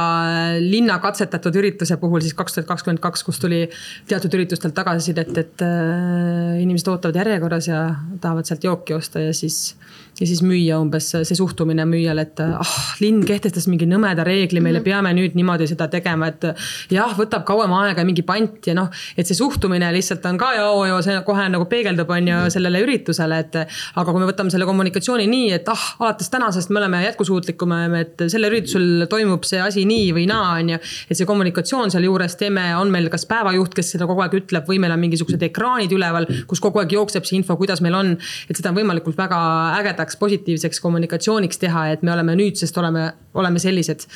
[0.64, 3.66] linna katsetatud ürituse puhul siis kaks tuhat kakskümmend kaks, kus tuli
[4.08, 7.84] teatud üritustelt tagasisidet, et äh, inimesed ootavad järjekorras ja
[8.22, 9.77] tahavad sealt jooki osta ja siis
[10.20, 14.80] ja siis müüa umbes see suhtumine müüjal, et ah, linn kehtestas mingi nõmeda reegli meile
[14.80, 14.90] mm, -hmm.
[14.90, 16.48] peame nüüd niimoodi seda tegema, et
[16.94, 20.66] jah, võtab kauem aega, mingi pant ja noh, et see suhtumine lihtsalt on ka ja
[20.72, 22.56] oo ja see kohe nagu peegeldub, on ju mm -hmm.
[22.56, 23.56] sellele üritusele, et.
[23.96, 28.24] aga kui me võtame selle kommunikatsiooni nii, et ah, alates tänasest me oleme jätkusuutlikumad, et
[28.28, 30.80] sellel üritusel toimub see asi nii või naa, on ju.
[31.10, 34.80] et see kommunikatsioon sealjuures teeme, on meil kas päevajuht, kes seda kogu aeg ütleb või
[34.80, 38.18] meil on mingisugused ekraanid üleval, kus kogu aeg jookseb see info, kuidas meil on.
[38.50, 39.38] et seda on võimalikult väga
[39.80, 44.08] ägedaks heaks positiivseks kommunikatsiooniks teha, et me oleme nüüdsest oleme, oleme sellised.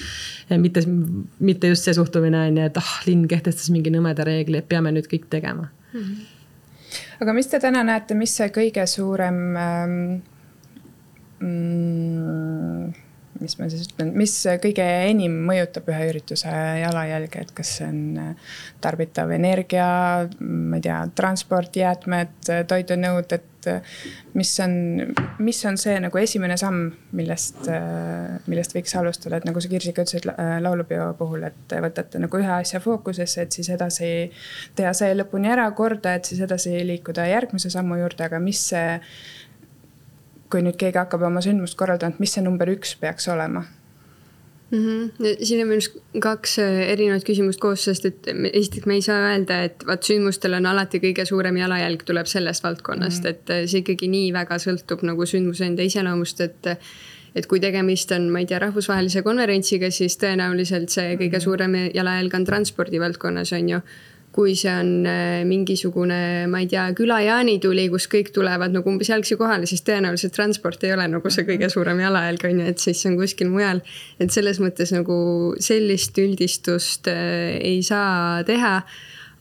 [0.58, 0.84] mitte,
[1.40, 4.92] mitte just see suhtumine on ju, et ah, linn kehtestas mingi nõmeda reegli, et peame
[4.92, 6.00] nüüd kõik tegema mm.
[6.00, 6.16] -hmm.
[7.22, 10.22] aga mis te täna näete, mis see kõige suurem ähm,
[11.40, 12.94] mm,
[13.42, 16.52] mis ma siis ütlen, mis kõige enim mõjutab ühe ürituse
[16.82, 18.52] jalajälge, et kas see on äh,
[18.84, 19.88] tarbitav energia,
[20.40, 23.98] ma ei tea, transport, jäätmed, toidunõud, et äh,
[24.38, 24.76] mis on,
[25.42, 30.06] mis on see nagu esimene samm, millest, äh, millest võiks alustada, et nagu sa Kirsika
[30.06, 30.30] ütlesid
[30.62, 34.12] laulupeo puhul, et võtate nagu ühe asja fookusesse, et siis edasi
[34.78, 39.00] teha see lõpuni ära korda, et siis edasi liikuda järgmise sammu juurde, aga mis see
[40.52, 43.64] kui nüüd keegi hakkab oma sündmust korraldama, et mis see number üks peaks olema
[44.72, 44.78] mm.
[44.78, 45.36] -hmm.
[45.44, 49.20] siin on minu arust kaks äh, erinevat küsimust koos, sest et esiteks me ei saa
[49.30, 53.30] öelda, et vaat sündmustel on alati kõige suurem jalajälg tuleb sellest valdkonnast mm, -hmm.
[53.30, 56.76] et äh, see ikkagi nii väga sõltub nagu sündmuse enda iseloomust, et
[57.36, 61.44] et kui tegemist on, ma ei tea, rahvusvahelise konverentsiga, siis tõenäoliselt see kõige mhm.
[61.44, 63.80] suurem jalajälg on transpordi valdkonnas, on ju
[64.32, 69.12] kui see on äh, mingisugune, ma ei tea, küla jaanituli, kus kõik tulevad nagu umbes
[69.12, 72.86] jalgsi kohale, siis tõenäoliselt transport ei ole nagu see kõige suurem jalajälg, on ju, et
[72.86, 73.84] siis on kuskil mujal.
[74.24, 75.18] et selles mõttes nagu
[75.60, 78.82] sellist üldistust äh, ei saa teha.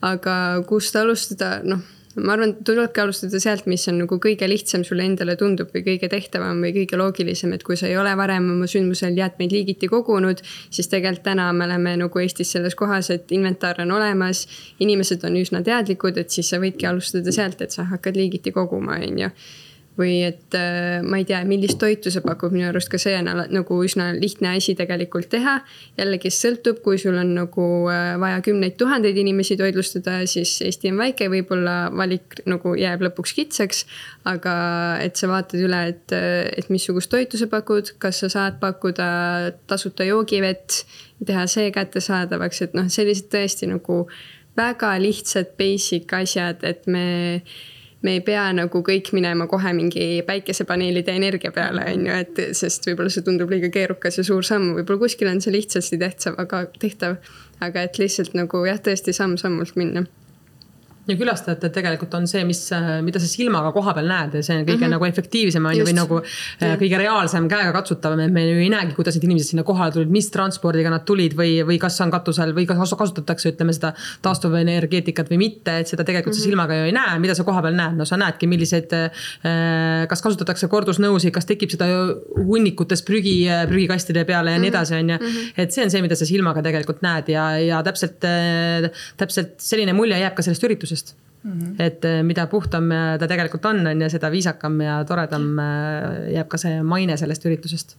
[0.01, 1.83] aga kust alustada, noh
[2.19, 6.09] ma arvan, tulebki alustada sealt, mis on nagu kõige lihtsam sulle endale tundub või kõige
[6.11, 10.43] tehtavam või kõige loogilisem, et kui sa ei ole varem oma sündmusel jäätmeid liigiti kogunud,
[10.69, 14.45] siis tegelikult täna me oleme nagu Eestis selles kohas, et inventar on olemas,
[14.83, 18.99] inimesed on üsna teadlikud, et siis sa võidki alustada sealt, et sa hakkad liigiti koguma,
[19.01, 19.35] on ju
[19.99, 23.27] või et äh, ma ei tea, millist toitu see pakub, minu arust ka see on
[23.51, 25.57] nagu üsna lihtne asi tegelikult teha.
[25.99, 31.01] jällegi sõltub, kui sul on nagu äh, vaja kümneid tuhandeid inimesi toitlustada, siis Eesti on
[31.01, 33.85] väike, võib-olla valik nagu jääb lõpuks kitsaks.
[34.25, 34.53] aga
[35.03, 39.07] et sa vaatad üle, et, et missugust toitu sa pakud, kas sa saad pakkuda
[39.67, 40.85] tasuta joogivett,
[41.25, 44.05] teha see kättesaadavaks, et noh, sellised tõesti nagu
[44.57, 47.41] väga lihtsad basic asjad, et me
[48.01, 52.87] me ei pea nagu kõik minema kohe mingi päikesepaneelide energia peale, on ju, et sest
[52.89, 56.65] võib-olla see tundub liiga keerukas ja suur samm, võib-olla kuskil on see lihtsasti tehtav, aga
[56.81, 57.21] tehtav.
[57.61, 60.07] aga et lihtsalt nagu jah, tõesti samm-sammult minna
[61.09, 62.59] ja külastajate tegelikult on see, mis,
[63.01, 64.93] mida sa silmaga koha peal näed ja see on kõige mm -hmm.
[64.95, 66.67] nagu efektiivsem on ju või nagu ja.
[66.67, 70.11] Äh, kõige reaalsem, käegakatsutavam, et me ju ei näegi, kuidas need inimesed sinna kohale tulid,
[70.13, 75.31] mis transpordiga nad tulid või, või kas on katusel või kas kasutatakse, ütleme seda taastuvenergeetikat
[75.31, 76.43] või mitte, et seda tegelikult mm -hmm.
[76.43, 78.93] sa silmaga ju ei näe, mida sa koha peal näed, no sa näedki, millised.
[78.93, 81.85] Äh, kas kasutatakse kordusnõusid, kas tekib seda
[82.35, 84.75] hunnikutes prügi, prügikastide peale ja nii mhm.
[84.75, 85.17] edasi, on ju.
[85.17, 85.51] Mhm.
[85.57, 89.93] et see on see, mida sa silmaga tegelikult näed ja, ja täpselt, äh, täpselt selline
[89.93, 91.51] mulje jääb ka sellest üritusest väärtust mm.
[91.51, 91.75] -hmm.
[91.79, 96.47] et eh, mida puhtam ta tegelikult on, on ju, seda viisakam ja toredam eh, jääb
[96.47, 97.97] ka see maine sellest üritusest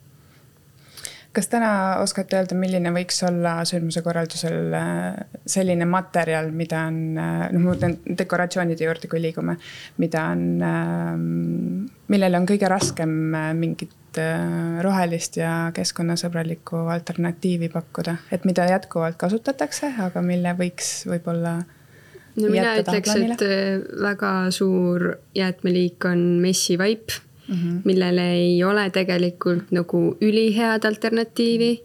[1.32, 7.58] kas täna oskate öelda, milline võiks olla sündmuse korraldusel eh, selline materjal, mida on, noh,
[7.58, 9.56] ma mõtlen dekoratsioonide juurde, kui liigume,
[9.96, 10.42] mida on,
[12.08, 13.16] millele on kõige raskem
[13.56, 14.20] mingit
[14.84, 21.62] rohelist ja keskkonnasõbralikku alternatiivi pakkuda, et mida jätkuvalt kasutatakse, aga mille võiks võib-olla
[22.36, 27.12] no mina ütleks, et äh, väga suur jäätmeliik on messivaip
[27.48, 27.82] mm, -hmm.
[27.84, 31.82] millele ei ole tegelikult nagu ülihead alternatiivi.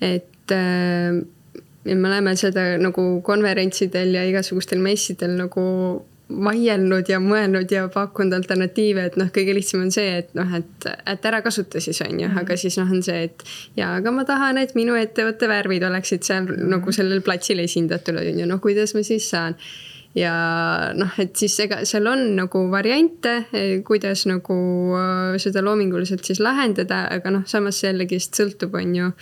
[0.00, 1.22] et äh,
[1.84, 5.64] ja me oleme seda nagu konverentsidel ja igasugustel messidel nagu
[6.28, 10.86] vaielnud ja mõelnud ja pakkunud alternatiive, et noh, kõige lihtsam on see, et noh, et,
[11.10, 13.44] et ära kasuta siis on ju, aga siis noh, on see, et.
[13.76, 16.70] ja, aga ma tahan, et minu ettevõtte värvid oleksid seal mm -hmm.
[16.76, 19.58] nagu sellel platsil esindatud on ju, noh, kuidas ma siis saan
[20.14, 20.34] ja
[20.94, 23.34] noh, et siis ega seal on nagu variante,
[23.84, 24.56] kuidas nagu
[24.96, 29.12] äh, seda loominguliselt siis lahendada, aga noh, samas jällegist sõltub, on ju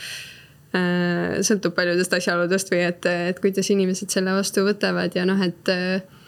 [0.77, 5.69] äh, sõltub paljudest asjaoludest või et, et kuidas inimesed selle vastu võtavad ja noh, et,
[5.69, 6.21] et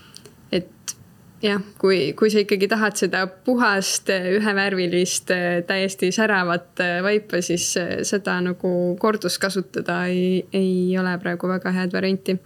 [1.45, 5.33] jah, kui, kui sa ikkagi tahad seda puhast, ühevärvilist,
[5.69, 7.67] täiesti säravat vaipa, siis
[8.09, 12.39] seda nagu kordus-kasutada ei, ei ole praegu väga head varianti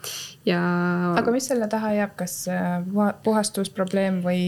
[0.48, 0.60] ja.
[1.18, 2.36] aga mis selle taha jääb, kas
[3.24, 4.42] puhastusprobleem või,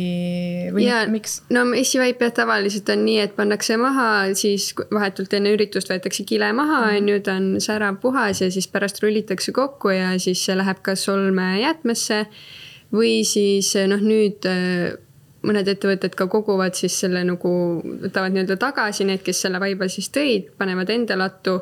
[0.75, 1.41] või ja, miks?
[1.55, 4.09] no messivaip jah, tavaliselt on nii, et pannakse maha,
[4.39, 6.97] siis vahetult enne üritust võetakse kile maha, mhm.
[6.97, 10.83] on ju, ta on särav, puhas ja siis pärast rullitakse kokku ja siis see läheb
[10.87, 12.25] kas olmejäätmesse
[12.93, 14.93] või siis eh, noh, nüüd eh,
[15.47, 17.53] mõned ettevõtted ka koguvad siis selle nagu,
[18.05, 21.61] võtavad nii-öelda tagasi need, kes selle vaiba siis tõid, panevad enda lattu.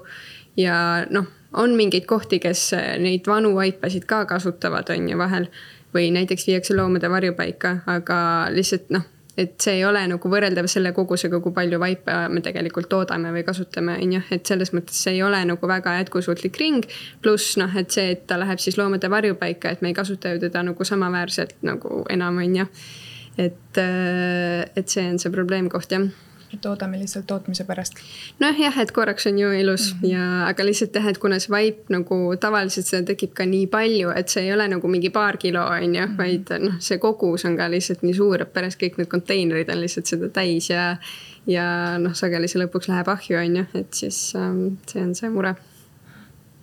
[0.57, 5.51] ja noh, on mingeid kohti, kes eh, neid vanu vaipasid ka kasutavad, on ju vahel.
[5.95, 8.19] või näiteks viiakse loomade varjupaika, aga
[8.53, 9.07] lihtsalt noh
[9.39, 13.45] et see ei ole nagu võrreldav selle kogusega, kui palju vaipa me tegelikult toodame või
[13.47, 16.87] kasutame, on ju, et selles mõttes see ei ole nagu väga jätkusuutlik ring.
[17.23, 20.43] pluss noh, et see, et ta läheb siis loomade varjupaika, et me ei kasuta ju
[20.43, 22.67] teda nagu samaväärselt nagu enam, on ju.
[23.39, 26.09] et, et see on see probleemkoht jah
[26.63, 28.01] toodame lihtsalt tootmise pärast.
[28.41, 30.13] noh, jah, et korraks on ju ilus mm -hmm.
[30.13, 34.11] ja, aga lihtsalt jah, et kuna see vaip nagu tavaliselt seda tekib ka nii palju,
[34.11, 36.17] et see ei ole nagu mingi paar kilo, on ju, mhm.
[36.17, 39.81] vaid noh, see kogus on ka lihtsalt nii suur, et pärast kõik need konteinerid on
[39.81, 40.97] lihtsalt seda täis ja.
[41.47, 45.29] ja noh, sageli see lõpuks läheb ahju, on ju, et siis ähm, see on see
[45.29, 45.55] mure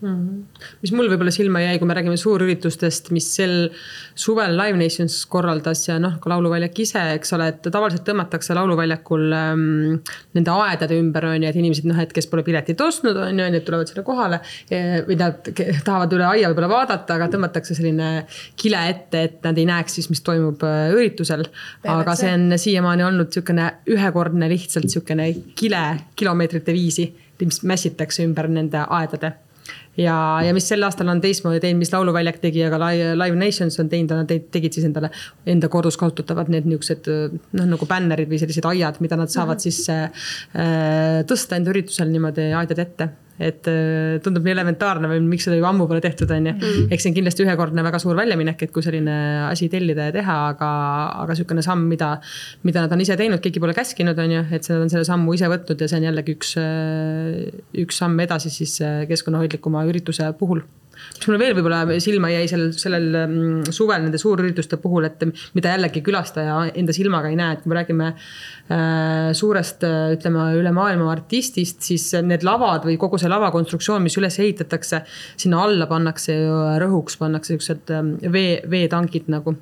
[0.02, 0.10] mm.
[0.10, 0.44] -hmm.
[0.82, 3.70] mis mul võib-olla silma jäi, kui me räägime suurüritustest, mis sel
[4.16, 9.36] suvel Live Nations korraldas ja noh, ka lauluväljak ise, eks ole, et tavaliselt tõmmatakse lauluväljakul
[9.38, 9.66] ähm,
[10.38, 13.50] nende aedade ümber on ju, et inimesed noh, et kes pole piletit ostnud, on ju,
[13.56, 14.42] need tulevad sinna kohale.
[15.08, 15.50] või nad
[15.88, 18.26] tahavad üle aia võib-olla vaadata, aga tõmmatakse selline
[18.60, 21.46] kile ette, et nad ei näeks siis, mis toimub äh, üritusel.
[21.84, 28.48] aga see on siiamaani olnud sihukene ühekordne lihtsalt sihukene kile kilomeetrite viisi mis mässitakse ümber
[28.48, 29.34] nende aedade
[29.98, 32.80] ja, ja mis sel aastal on teistmoodi teinud, mis Lauluväljak tegi, aga
[33.18, 35.12] Live Nations on teinud, nad tegid siis endale
[35.50, 39.64] enda kodus kasutatavad need niuksed noh, nagu bännerid või sellised aiad, mida nad saavad -hmm.
[39.68, 45.48] siis äh, tõsta enda üritusel niimoodi aedade ette et äh, tundub nii elementaarne või miks
[45.48, 46.54] seda juba ammu pole tehtud, on ju.
[46.56, 46.88] Mhm.
[46.94, 49.18] eks see on kindlasti ühekordne väga suur väljaminek, et kui selline
[49.50, 50.72] asi tellida ja teha, aga,
[51.26, 52.16] aga sihukene samm, mida,
[52.64, 55.36] mida nad on ise teinud, keegi pole käskinud, on ju, et nad on selle sammu
[55.36, 57.44] ise võtnud ja see on jällegi üks, äh,
[57.86, 60.64] üks samm edasi siis äh, keskkonnahoidlikuma ürituse puhul
[61.16, 65.26] mis mulle veel võib-olla silma jäi sellel, sellel mm, suvel nende suurürituste puhul, et
[65.58, 70.74] mida jällegi külastaja enda silmaga ei näe, et kui me räägime äh, suurest, ütleme üle
[70.76, 75.04] maailma artistist, siis need lavad või kogu see lavakonstruktsioon, mis üles ehitatakse,
[75.38, 79.56] sinna alla pannakse ju rõhuks, pannakse siuksed ähm, vee, veetankid nagu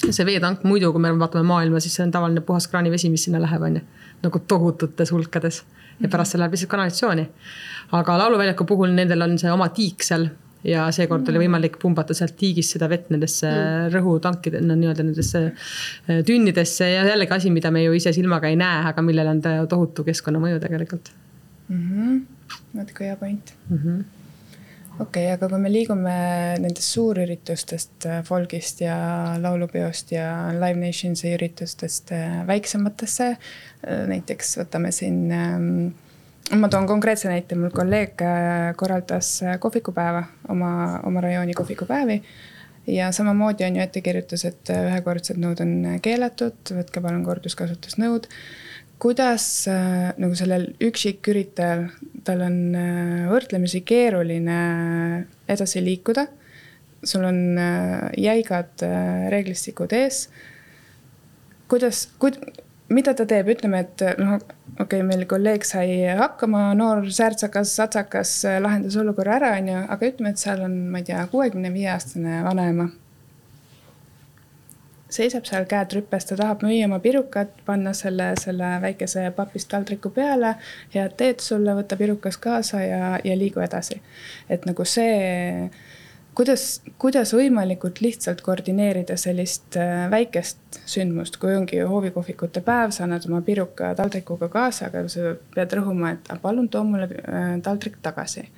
[0.00, 3.40] see veetank muidu, kui me vaatame maailma, siis see on tavaline puhas kraanivesi, mis sinna
[3.42, 3.82] läheb, on ju.
[4.20, 5.62] nagu tohututes hulkades
[6.00, 7.26] ja pärast see läheb lihtsalt kanalisatsiooni.
[7.96, 10.28] aga lauluväljaku puhul nendel on see oma tiik seal
[10.64, 11.32] ja seekord mm.
[11.32, 13.90] oli võimalik pumbata sealt tiigist seda vett nendesse mm.
[13.94, 18.58] rõhutankide, no nii-öelda nendesse äh, tünnidesse ja jällegi asi, mida me ju ise silmaga ei
[18.60, 21.12] näe, aga millel on tohutu keskkonnamõju tegelikult
[21.68, 21.84] mm.
[21.84, 22.56] -hmm.
[22.78, 24.00] vot kui hea point mm -hmm
[25.00, 26.16] okei okay,, aga kui me liigume
[26.60, 28.96] nendest suurüritustest, äh, folgist ja
[29.40, 33.36] laulupeost ja Live Nationsi üritustest äh, väiksematesse,
[34.06, 35.68] näiteks võtame siin ähm,
[36.56, 40.72] ma toon konkreetse näite, mul kolleeg äh, korraldas äh, kohvikupäeva, oma,
[41.06, 42.22] oma rajooni kohvikupäevi.
[42.86, 48.26] ja samamoodi on ju ettekirjutus, et äh, ühekordsed nõud on keelatud, võtke palun korduskasutusnõud.
[49.00, 49.44] kuidas
[50.20, 51.86] nagu sellel üksiküritajal,
[52.24, 52.56] tal on
[53.30, 54.58] võrdlemisi keeruline
[55.48, 56.26] edasi liikuda.
[57.04, 57.38] sul on
[58.18, 58.82] jäigad
[59.30, 60.28] reeglistikud ees.
[61.68, 62.42] kuidas, kuid-,
[62.90, 68.32] mida ta teeb, ütleme, et noh, okei okay,, meil kolleeg sai hakkama, noor särtsakas, satsakas
[68.62, 72.42] lahendas olukorra ära, onju, aga ütleme, et seal on, ma ei tea, kuuekümne viie aastane
[72.46, 72.90] vanaema.
[75.10, 80.10] seisab seal käed rüpes, ta tahab müüa oma pirukat, panna selle, selle väikese papist taldriku
[80.14, 80.54] peale.
[80.94, 84.02] head teed sulle, võta pirukas kaasa ja, ja liigu edasi.
[84.48, 85.70] et nagu see
[86.34, 86.64] kuidas,
[87.00, 93.42] kuidas võimalikult lihtsalt koordineerida sellist äh, väikest sündmust, kui ongi hoovikohvikute päev, sa annad oma
[93.46, 98.48] piruka taldrikuga kaasa, aga sa pead rõhuma, et palun too mulle äh, taldrik tagasi.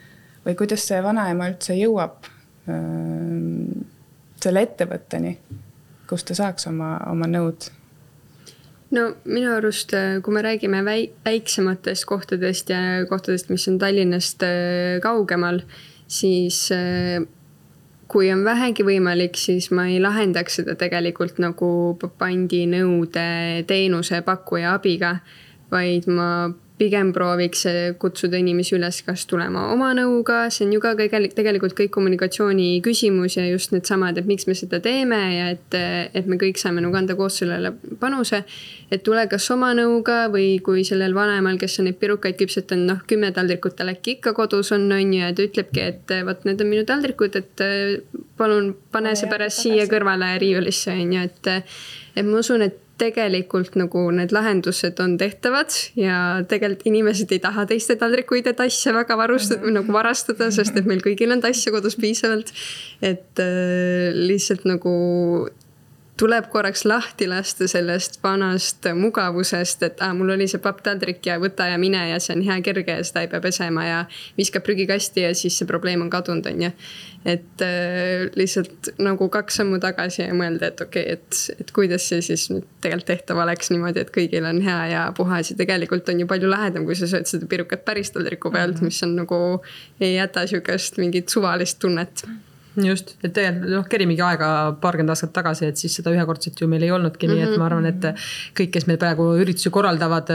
[0.43, 2.81] või kuidas see vanaema üldse jõuab äh,
[4.43, 5.37] selle ettevõtteni,
[6.11, 7.71] kus ta saaks oma, oma nõud
[8.93, 14.43] no minu arust, kui me räägime väi-, väiksematest kohtadest ja kohtadest, mis on Tallinnast
[15.03, 15.63] kaugemal,
[16.11, 16.67] siis
[18.13, 21.71] kui on vähegi võimalik, siis ma ei lahendaks seda tegelikult nagu
[22.21, 25.17] pandinõude teenusepakkuja abiga,
[25.73, 26.29] vaid ma
[26.79, 27.65] pigem prooviks
[28.01, 33.37] kutsuda inimesi üles kas tulema oma nõuga, see on ju ka tegelikult kõik kommunikatsiooni küsimus
[33.39, 35.77] ja just needsamad, et miks me seda teeme ja et,
[36.17, 38.43] et me kõik saame nagu anda koos sellele panuse.
[38.93, 43.01] et tule kas oma nõuga või kui sellel vanemal, kes on neid pirukaid küpsetanud, noh,
[43.09, 46.61] kümme taldrikut tal äkki ikka kodus on, on ju, ja ta ütlebki, et vot need
[46.61, 47.65] on minu taldrikud, et
[48.37, 51.53] palun pane see pärast siia kõrvale riiulisse, on ju, et
[52.13, 56.17] et ma usun, et tegelikult nagu need lahendused on tehtavad ja
[56.49, 60.89] tegelikult inimesed ei taha teiste taldrikuid ja tasse väga varustada või nagu varastada, sest et
[60.89, 62.53] meil kõigil on tasse kodus piisavalt.
[63.03, 64.95] et äh, lihtsalt nagu
[66.21, 71.71] tuleb korraks lahti lasta sellest vanast mugavusest, et ah, mul oli see papptaldrik ja võta
[71.71, 74.03] ja mine ja see on hea kerge ja seda ei pea pesema ja
[74.37, 76.71] viskab prügikasti ja siis see probleem on kadunud, on ju.
[77.25, 82.11] et äh, lihtsalt nagu kaks sammu tagasi ja mõelda, et okei okay,, et, et kuidas
[82.13, 86.13] see siis nüüd tegelikult tehtav oleks niimoodi, et kõigil on hea ja puhas ja tegelikult
[86.13, 88.93] on ju palju lahedam, kui sa sööd seda pirukat päris taldriku pealt mm, -hmm.
[88.93, 89.43] mis on nagu
[90.01, 92.27] ei jäta sihukest mingit suvalist tunnet
[92.81, 94.49] just, et tegelikult noh, kerimegi aega
[94.81, 97.49] paarkümmend aastat tagasi, et siis seda ühekordset ju meil ei olnudki mm, -hmm.
[97.49, 98.07] nii et ma arvan, et
[98.59, 100.33] kõik, kes meil praegu üritusi korraldavad,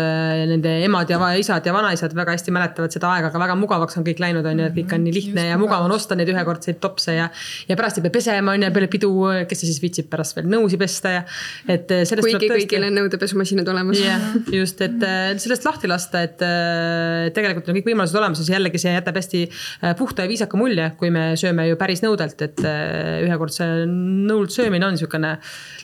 [0.52, 4.06] nende emad ja isad ja vanaisad väga hästi mäletavad seda aega, aga väga mugavaks on
[4.06, 6.30] kõik läinud, on ju, et kõik on nii lihtne just ja mugav on osta neid
[6.34, 7.30] ühekordseid topse ja.
[7.68, 9.12] ja pärast ei pea pesema, on ju, peale pidu,
[9.50, 11.24] kes siis viitsib pärast veel nõusi pesta ja,
[11.68, 12.22] et sellest.
[12.22, 12.68] kuigi tõesti...
[12.68, 14.02] kõigil on nõudepesumasinad olemas.
[14.04, 15.08] jah, just, et
[15.42, 16.46] sellest lahti lasta, et
[17.38, 19.44] tegelikult on kõik võimalused olemas ja jällegi, see jätab hästi
[19.98, 24.54] puhta ja viisaka mulje, kui me sööme ju päris nõudelt pealt, et äh, ühekordse nõult
[24.54, 25.36] söömine on niisugune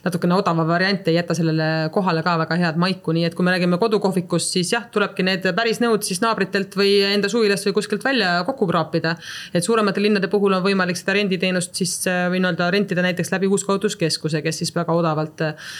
[0.03, 3.53] natukene odavam variant, ei jäta sellele kohale ka väga head maiku, nii et kui me
[3.56, 8.03] räägime kodukohvikust, siis jah, tulebki need päris nõud siis naabritelt või enda suvilast või kuskilt
[8.03, 9.15] välja kokku kraapida.
[9.53, 13.47] et suuremate linnade puhul on võimalik seda renditeenust siis äh, või nii-öelda rentida näiteks läbi
[13.47, 15.71] Uuskasutuskeskuse, kes siis väga odavalt äh,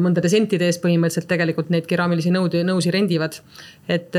[0.00, 3.40] mõndade sentide eest põhimõtteliselt tegelikult neid keraamilisi nõudi, nõusi rendivad.
[3.88, 4.14] et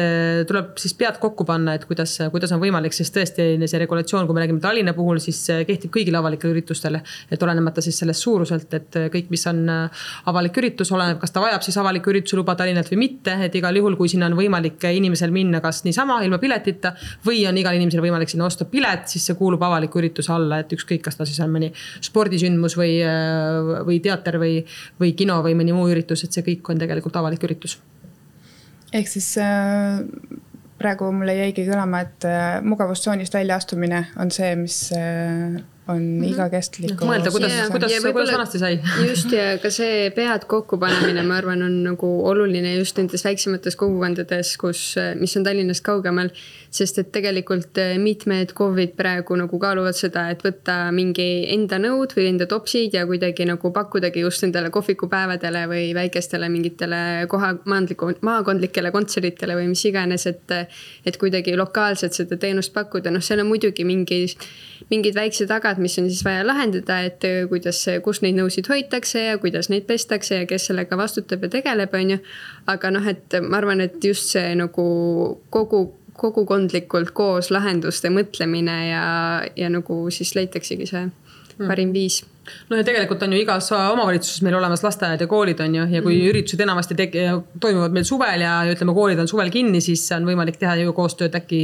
[0.47, 4.35] tuleb siis pead kokku panna, et kuidas, kuidas on võimalik, sest tõesti see regulatsioon, kui
[4.35, 7.01] me räägime Tallinna puhul, siis kehtib kõigile avalikele üritustele.
[7.31, 11.41] et olenemata siis sellest suuruselt, et kõik, mis on äh, avalik üritus, oleneb, kas ta
[11.43, 14.83] vajab siis avaliku ürituse luba Tallinnalt või mitte, et igal juhul, kui sinna on võimalik
[14.89, 16.93] inimesel minna kas niisama ilma piletita.
[17.25, 20.73] või on igal inimesel võimalik sinna osta pilet, siis see kuulub avaliku ürituse alla, et
[20.73, 24.63] ükskõik, kas ta siis on mõni spordisündmus või, äh, või teater või,
[24.99, 27.79] või kino või mõni muu üritus, et see kõik on tegelikult avalik üritus.
[28.93, 30.51] ehk siis äh
[30.83, 35.55] praegu mulle jäigi kõlama, et äh, mugavustsoonist väljaastumine on see, mis äh,
[35.87, 36.31] on mm -hmm.
[36.31, 37.05] igakestliku.
[37.05, 38.79] mõelda, kuidas kuidas, kuidas vanasti sai.
[39.07, 44.57] just ja ka see pead kokkupanemine, ma arvan, on nagu oluline just nendes väiksemates kogukondades,
[44.57, 46.29] kus, mis on Tallinnast kaugemal.
[46.73, 52.15] sest et tegelikult eh, mitmed KOV-id praegu nagu kaaluvad seda, et võtta mingi enda nõud
[52.17, 58.11] või enda topsid ja kuidagi nagu pakkudagi just nendele kohvikupäevadele või väikestele mingitele koha, maandliku,
[58.21, 60.51] maakondlikele kontsertidele või mis iganes, et.
[61.05, 64.25] et kuidagi lokaalselt seda teenust pakkuda, noh, seal on muidugi mingi,
[64.89, 68.69] mingid väiksed tagajärjed vead, mis on siis vaja lahendada, et äh, kuidas, kus neid nõusid
[68.69, 72.21] hoitakse ja kuidas neid pestakse ja kes sellega vastutab ja tegeleb, on ju.
[72.67, 74.87] aga noh, et ma arvan, et just see nagu
[75.49, 79.05] kogu kogukondlikult koos lahenduste mõtlemine ja,
[79.57, 81.07] ja nagu siis leitaksegi see
[81.57, 82.19] parim viis
[82.69, 86.01] no ja tegelikult on ju igas omavalitsuses meil olemas lasteaiad ja koolid on ju ja
[86.03, 86.29] kui mm.
[86.31, 87.25] üritused enamasti tege,
[87.61, 91.35] toimuvad meil suvel ja ütleme, koolid on suvel kinni, siis on võimalik teha ju koostööd
[91.39, 91.61] äkki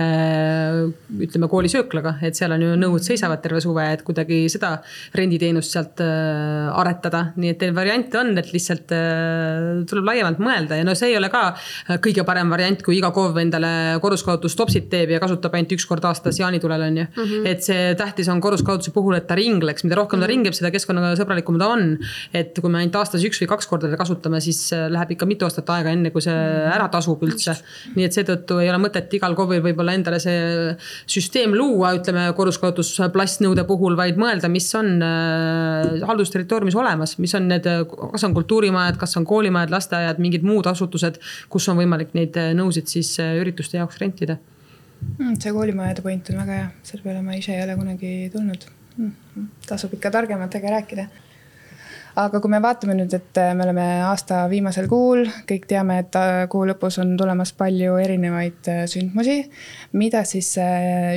[0.00, 0.80] äh,.
[1.26, 4.76] ütleme koolisööklaga, et seal on ju nõud seisavad terve suve, et kuidagi seda
[5.16, 10.80] renditeenust sealt äh, aretada, nii et teil variante on, et lihtsalt äh, tuleb laiemalt mõelda
[10.80, 11.46] ja no see ei ole ka
[12.04, 16.40] kõige parem variant, kui iga KOV endale korruskasutustopsid teeb ja kasutab ainult üks kord aastas
[16.40, 17.24] jaanitulel on ju mm.
[17.24, 17.48] -hmm.
[17.50, 20.32] et see tähtis on korruskasutuse puhul, et ta ringleks, mida rohkem rohkem ta mhm.
[20.32, 21.84] ringib, seda keskkonnasõbralikum ta on.
[22.34, 25.28] et kui me ainult aastas üks või kaks korda teda kasutame, siis äh, läheb ikka
[25.28, 26.72] mitu aastat aega, enne kui see mhm.
[26.74, 27.54] ära tasub üldse.
[27.94, 30.74] nii et seetõttu ei ole mõtet igal KOV-il võib-olla endale see
[31.10, 37.48] süsteem luua, ütleme korruskasutus plastnõude puhul, vaid mõelda, mis on äh, haldusterritooriumis olemas, mis on
[37.50, 37.68] need,
[38.00, 41.20] kas on kultuurimajad, kas on koolimajad, lasteaiad, mingid muud asutused,
[41.52, 44.38] kus on võimalik neid äh, nõusid siis ürituste jaoks rentida
[45.18, 48.68] mm, see koolimajade point on väga hea, selle peale ma ise ei ole kunagi tulnud
[49.68, 51.06] tasub ikka targematega rääkida.
[52.20, 56.16] aga kui me vaatame nüüd, et äh, me oleme aasta viimasel kuul, kõik teame, et
[56.18, 59.38] äh, kuu lõpus on tulemas palju erinevaid äh, sündmusi.
[59.92, 60.56] mida siis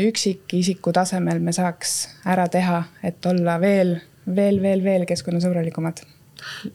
[0.08, 6.06] üksikisiku tasemel me saaks ära teha, et olla veel, veel, veel, veel keskkonnasõbralikumad?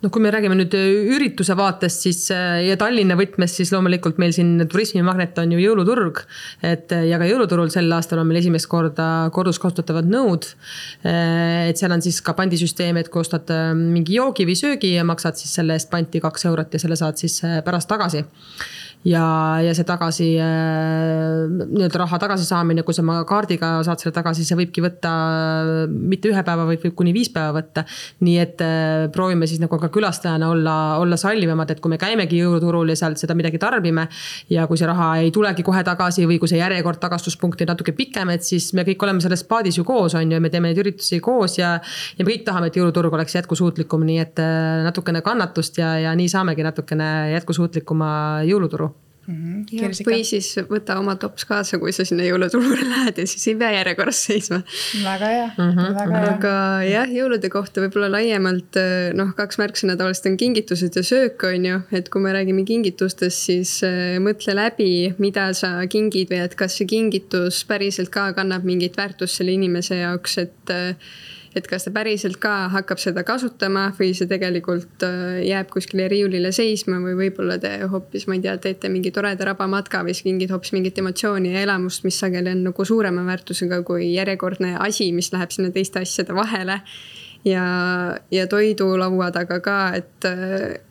[0.03, 4.21] Noh, kui me räägime nüüd äh, ürituse vaatest, siis äh, ja Tallinna võtmes, siis loomulikult
[4.23, 6.25] meil siin turismimagnet on ju jõuluturg.
[6.63, 10.51] et äh, ja ka jõuluturul sel aastal on meil esimest korda korduskasutatavad nõud.
[11.05, 15.39] et seal on siis ka pandisüsteem, et kui ostad mingi joogi või söögi ja maksad
[15.41, 18.25] siis selle eest panti kaks eurot ja selle saad siis pärast tagasi
[19.07, 24.47] ja, ja see tagasi äh, nii-öelda raha tagasisaamine, kui sa oma kaardiga saad selle tagasi,
[24.47, 25.13] see võibki võtta
[25.89, 27.85] mitte ühe päeva, vaid võib kuni viis päeva võtta.
[28.27, 32.43] nii et äh, proovime siis nagu ka külastajana olla, olla sallivamad, et kui me käimegi
[32.43, 34.09] jõuluturul ja sealt seda midagi tarbime.
[34.51, 37.95] ja kui see raha ei tulegi kohe tagasi või kui see järjekord tagastuspunkti on natuke
[37.95, 40.83] pikem, et siis me kõik oleme selles paadis ju koos, on ju, me teeme neid
[40.83, 41.77] üritusi koos ja.
[42.19, 46.15] ja me kõik tahame, et jõuluturg oleks jätkusuutlikum, nii et äh, natukene kannatust ja, ja
[46.19, 48.09] nii saamegi natukene jätkusuutlikuma
[48.49, 48.89] jõuluturu
[49.29, 49.65] mm.
[49.71, 50.03] -hmm.
[50.09, 53.71] või siis võta oma tops kaasa, kui sa sinna jõuluturule lähed ja siis ei pea
[53.79, 54.63] järjekorras seisma.
[55.05, 55.95] väga hea mm, -hmm.
[56.01, 56.35] väga hea.
[56.35, 56.55] aga
[56.89, 58.81] jah, jõulude kohta võib-olla laiemalt
[59.19, 63.47] noh, kaks märksõna tavaliselt on kingitused ja söök, on ju, et kui me räägime kingitustest,
[63.51, 68.67] siis äh, mõtle läbi, mida sa kingid või et kas see kingitus päriselt ka kannab
[68.69, 70.95] mingit väärtust selle inimese jaoks, et äh,
[71.59, 76.53] et kas ta päriselt ka hakkab seda kasutama või see tegelikult äh, jääb kuskile riiulile
[76.55, 80.75] seisma või võib-olla te hoopis, ma ei tea, teete mingi toreda rabamatka või mingit hoopis
[80.77, 85.55] mingit emotsiooni ja elamust, mis sageli on nagu suurema väärtusega kui järjekordne asi, mis läheb
[85.55, 86.81] sinna teiste asjade vahele
[87.49, 87.65] ja,
[88.31, 90.29] ja toidulaua taga ka, et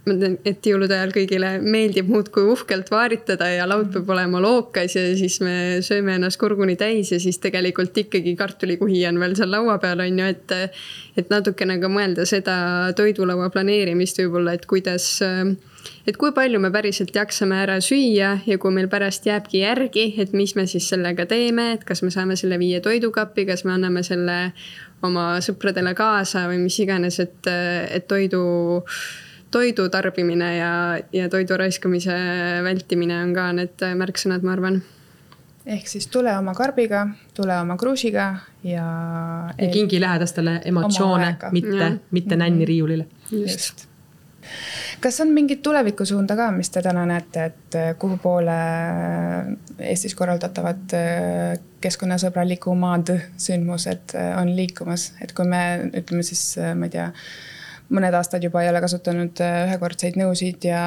[0.07, 4.97] ma tean, et jõulude ajal kõigile meeldib muudkui uhkelt vaaritada ja laud peab olema lookas
[4.97, 5.55] ja siis me
[5.85, 10.23] sööme ennast kurguni täis ja siis tegelikult ikkagi kartulikuhi on veel seal laua peal, on
[10.23, 10.57] ju, et.
[11.17, 12.57] et natukene ka mõelda seda
[12.97, 15.07] toidulaua planeerimist võib-olla, et kuidas
[16.07, 20.33] et kui palju me päriselt jaksame ära süüa ja kui meil pärast jääbki järgi, et
[20.37, 24.03] mis me siis sellega teeme, et kas me saame selle viia toidukappi, kas me anname
[24.07, 24.37] selle
[25.05, 28.43] oma sõpradele kaasa või mis iganes, et, et toidu,
[29.53, 30.73] toidu tarbimine ja,
[31.13, 32.17] ja toidu raiskamise
[32.65, 34.81] vältimine on ka need märksõnad, ma arvan
[35.67, 37.03] ehk siis tule oma karbiga,
[37.35, 38.29] tule oma kruusiga
[38.63, 38.87] ja.
[39.57, 43.07] ja kingi lähedastele emotsioone, mitte, mitte nänni riiulile.
[43.31, 43.86] just
[45.03, 49.51] kas on mingit tulevikusuunda ka, mis te täna näete, et äh, kuhu poole äh,
[49.91, 55.61] Eestis korraldatavad äh, keskkonnasõbralikumad sündmused on liikumas, et kui me
[55.93, 57.11] ütleme siis, ma ei tea
[57.93, 60.81] mõned aastad juba ei ole kasutanud ühekordseid nõusid ja,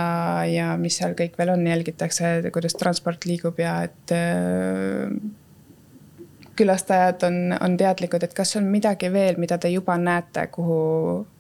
[0.51, 4.17] ja mis seal kõik veel on, jälgitakse, kuidas transport liigub ja et
[6.61, 10.81] külastajad on, on teadlikud, et kas on midagi veel, mida te juba näete, kuhu,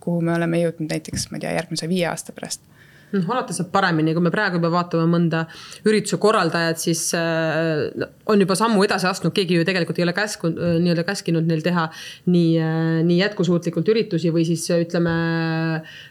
[0.01, 2.65] kuhu me oleme jõudnud näiteks, ma ei tea, järgmise viie aasta pärast?
[3.11, 5.43] noh, alati saab paremini, kui me praegu juba vaatame mõnda
[5.89, 10.53] ürituse korraldajat, siis äh, on juba sammu edasi astunud, keegi ju tegelikult ei ole käsku,
[10.55, 11.89] nii-öelda käskinud neil teha
[12.31, 15.17] nii, äh, nii jätkusuutlikult üritusi või siis ütleme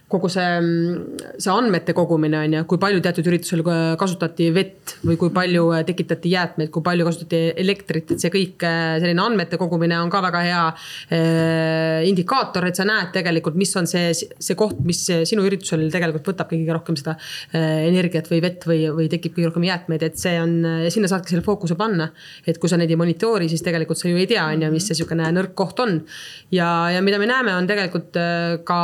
[0.10, 0.46] kogu see,
[1.38, 3.62] see andmete kogumine on ju, kui palju teatud üritusel
[4.00, 9.22] kasutati vett või kui palju tekitati jäätmeid, kui palju kasutati elektrit, et see kõik, selline
[9.22, 10.64] andmete kogumine on ka väga hea
[12.10, 16.50] indikaator, et sa näed tegelikult, mis on see, see koht, mis sinu üritusel tegelikult võtab
[16.50, 17.16] kõige rohkem seda
[17.54, 20.58] energiat või vett või, või tekib kõige rohkem jäätmeid, et see on,
[20.90, 22.10] sinna saadki selle fookuse panna.
[22.50, 24.90] et kui sa neid ei monitoori, siis tegelikult sa ju ei tea, on ju, mis
[24.90, 26.00] see sihukene nõrk koht on.
[26.50, 28.18] ja, ja mida me näeme, on tegelikult
[28.66, 28.82] ka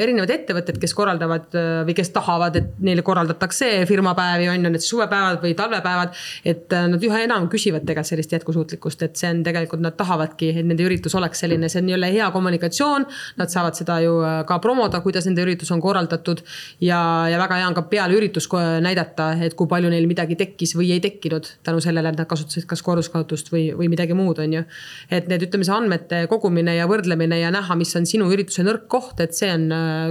[0.00, 4.72] erinevad ettevõtted ettevõtted, kes korraldavad äh, või kes tahavad, et neile korraldatakse firmapäevi, on ju,
[4.74, 6.14] need suvepäevad või talvepäevad.
[6.44, 10.50] et äh, nad üha enam küsivad tegelikult sellist jätkusuutlikkust, et see on tegelikult, nad tahavadki,
[10.58, 13.06] et nende üritus oleks selline, see on jälle hea kommunikatsioon.
[13.40, 16.44] Nad saavad seda ju äh, ka promoda, kuidas nende üritus on korraldatud.
[16.80, 17.00] ja,
[17.30, 18.52] ja väga hea on ka peale üritust
[18.84, 22.66] näidata, et kui palju neil midagi tekkis või ei tekkinud tänu sellele, et nad kasutasid
[22.68, 24.62] kas korruskasutust või, või midagi muud, on ju.
[25.10, 28.86] et need, ütleme, see andmete kogumine ja võrdlemine ja näha, mis on sinu ürituse nõrk
[28.92, 29.66] koht, et see on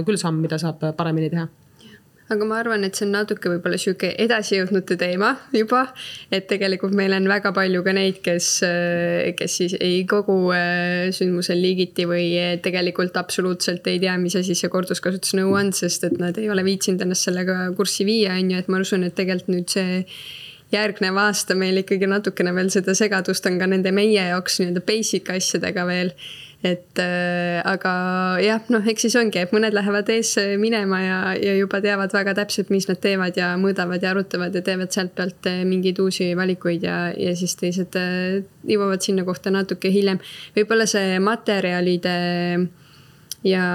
[0.06, 1.48] küll samm, mida saab paremini teha
[2.32, 5.82] aga ma arvan, et see on natuke võib-olla sihuke edasijõudnute teema juba.
[6.32, 8.48] et tegelikult meil on väga palju ka neid, kes,
[9.38, 12.30] kes siis ei kogu äh, sündmusel liigiti või
[12.64, 17.04] tegelikult absoluutselt ei tea, mis asi see korduskasutusnõu on, sest et nad ei ole viitsinud
[17.04, 20.00] ennast sellega kurssi viia, on ju, et ma usun, et tegelikult nüüd see
[20.72, 25.28] järgnev aasta meil ikkagi natukene veel seda segadust on ka nende meie jaoks nii-öelda basic
[25.30, 26.14] asjadega veel
[26.64, 27.92] et äh, aga
[28.42, 32.34] jah, noh, eks siis ongi, et mõned lähevad ees minema ja, ja juba teavad väga
[32.40, 36.30] täpselt, mis nad teevad ja mõõdavad ja arutavad ja teevad sealt pealt äh, mingeid uusi
[36.38, 40.22] valikuid ja, ja siis teised äh, jõuavad sinna kohta natuke hiljem.
[40.56, 42.14] võib-olla see materjalide
[43.44, 43.66] ja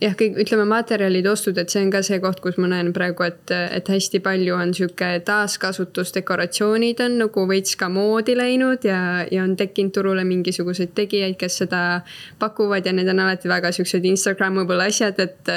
[0.00, 3.24] jah, kõik ütleme materjalide ostud, et see on ka see koht, kus ma näen praegu,
[3.26, 9.44] et, et hästi palju on sihuke taaskasutusdekoratsioonid on nagu veits ka moodi läinud ja, ja
[9.44, 11.82] on tekkinud turule mingisuguseid tegijaid, kes seda
[12.40, 15.54] pakuvad ja need on alati väga siuksed Instagramable asjad, et.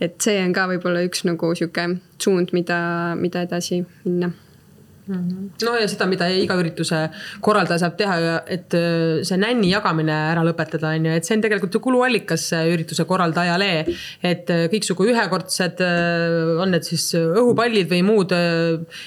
[0.00, 1.86] et see on ka võib-olla üks nagu sihuke
[2.20, 2.78] suund, mida,
[3.16, 4.34] mida edasi minna.
[5.06, 6.98] No ja seda, mida iga ürituse
[7.44, 8.16] korraldaja saab teha,
[8.50, 12.48] et äh, see nänni jagamine ära lõpetada, on ju, et see on tegelikult ju kuluallikas
[12.72, 13.68] ürituse korraldajale.
[14.26, 18.34] et äh, kõiksugu ühekordsed, äh, on need siis õhupallid või muud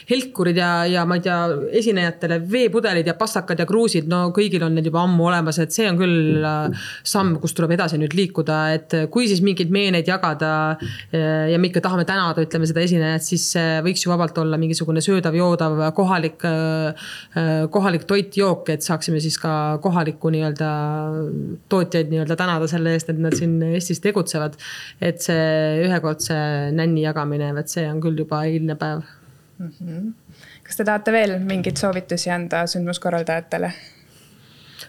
[0.10, 1.40] helkurid ja, ja ma ei tea,
[1.82, 5.90] esinejatele veepudelid ja pastakad ja kruusid, no kõigil on need juba ammu olemas, et see
[5.90, 6.48] on küll
[7.04, 10.78] samm, kus tuleb edasi nüüd liikuda, et kui siis mingeid meeneid jagada.
[11.12, 13.46] ja me ikka tahame tänada, ütleme seda esinejat, siis
[13.84, 20.32] võiks ju vabalt olla mingisugune söödav-joodav kohalik, äh, kohalik toit-jook, et saaksime siis ka kohalikku
[20.34, 20.72] nii-öelda
[21.70, 24.58] tootjaid nii-öelda tänada selle eest, et nad siin Eestis tegutsevad.
[25.02, 26.36] et see ühekordse
[26.76, 29.04] nänni jagamine, vot see on küll juba eilne päev
[29.60, 29.72] mm.
[29.80, 30.12] -hmm.
[30.64, 33.72] kas te tahate veel mingeid soovitusi anda sündmuskorraldajatele?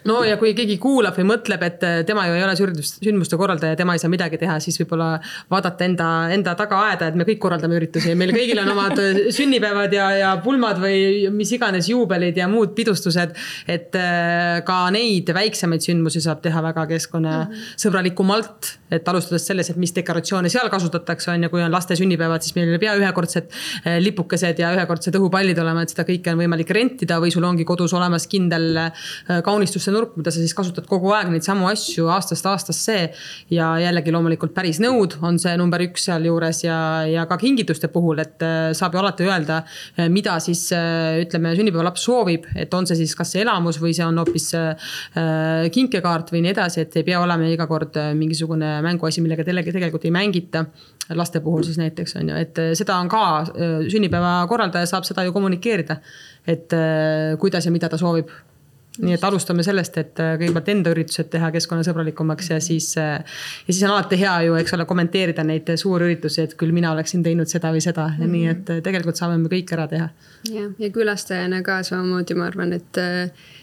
[0.09, 3.77] No ja kui keegi kuulab või mõtleb, et tema ju ei ole sündmust, sündmuste korraldaja,
[3.79, 5.13] tema ei saa midagi teha, siis võib-olla
[5.51, 9.01] vaadata enda, enda tagaaeda, et me kõik korraldame üritusi, meil kõigil on omad
[9.37, 13.35] sünnipäevad ja, ja pulmad või mis iganes juubelid ja muud pidustused.
[13.67, 19.93] et äh, ka neid väiksemaid sündmusi saab teha väga keskkonnasõbralikumalt, et alustades sellest, et mis
[19.95, 23.99] dekoratsioone seal kasutatakse, on ju, kui on laste sünnipäevad, siis meil ei pea ühekordsed äh,
[24.03, 27.93] lipukesed ja ühekordsed õhupallid olema, et seda kõike on võimalik rentida või sul ongi kodus
[27.97, 29.07] olemas kindel äh,
[29.91, 33.11] kaunistuste nurk, mida sa siis kasutad kogu aeg neid samu asju aastast aastasse.
[33.49, 38.19] ja jällegi loomulikult päris nõud on see number üks sealjuures ja, ja ka kingituste puhul,
[38.19, 38.41] et
[38.73, 39.61] saab ju alati öelda,
[40.09, 44.21] mida siis ütleme, sünnipäevalaps soovib, et on see siis kas see elamus või see on
[44.21, 44.51] hoopis
[45.71, 50.15] kinkekaart või nii edasi, et ei pea olema iga kord mingisugune mänguasi, millega tegelikult ei
[50.15, 50.65] mängita
[51.17, 53.25] laste puhul siis näiteks on ju, et seda on ka,
[53.91, 55.99] sünnipäeva korraldaja saab seda ju kommunikeerida.
[56.47, 56.73] et
[57.39, 58.31] kuidas ja mida ta soovib
[58.99, 63.21] nii et alustame sellest, et äh, kõigepealt enda üritused teha keskkonnasõbralikumaks ja siis, äh,
[63.67, 67.23] ja siis on alati hea ju, eks ole, kommenteerida neid suurüritusi, et küll mina oleksin
[67.23, 68.35] teinud seda või seda mm, -hmm.
[68.35, 70.09] nii et äh, tegelikult saame me kõik ära teha.
[70.51, 72.99] jah, ja külastajana ka samamoodi ma arvan, et,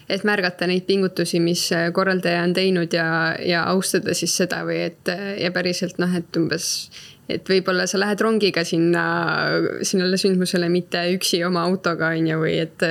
[0.09, 5.13] et märgata neid pingutusi, mis korraldaja on teinud ja, ja austada siis seda või et
[5.37, 6.89] ja päriselt noh, et umbes
[7.29, 9.03] et võib-olla sa lähed rongiga sinna,
[9.85, 12.85] sinnale sündmusele, mitte üksi oma autoga, on ju, või et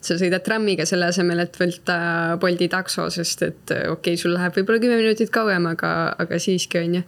[0.00, 1.98] sa sõidad trammiga selle asemel, et võtta
[2.42, 5.92] Bolti takso, sest et okei okay,, sul läheb võib-olla kümme minutit kauem, aga,
[6.24, 7.06] aga siiski, on ju.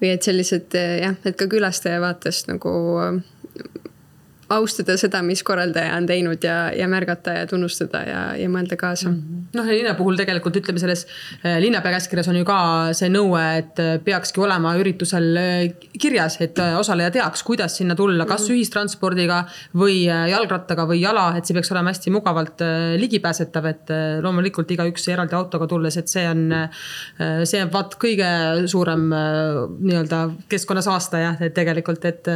[0.00, 2.72] või et sellised jah, et ka külastaja vaatest nagu
[4.50, 9.08] austada seda, mis korraldaja on teinud ja, ja märgata ja tunnustada ja, ja mõelda kaasa
[9.10, 9.16] mm.
[9.16, 9.44] -hmm.
[9.58, 11.06] noh, linna puhul tegelikult ütleme selles
[11.44, 12.58] äh, linnapea käskkirjas on ju ka
[12.96, 18.26] see nõue, et äh, peakski olema üritusel äh, kirjas, et osaleja teaks, kuidas sinna tulla,
[18.26, 18.58] kas mm -hmm.
[18.58, 19.40] ühistranspordiga
[19.76, 22.62] või jalgrattaga või jala, et see peaks olema hästi mugavalt
[22.98, 23.92] ligipääsetav, et
[24.22, 26.68] loomulikult igaüks eraldi autoga tulles, et see on,
[27.44, 28.30] see on vaat kõige
[28.66, 32.28] suurem nii-öelda keskkonnasaastaja, tegelikult, et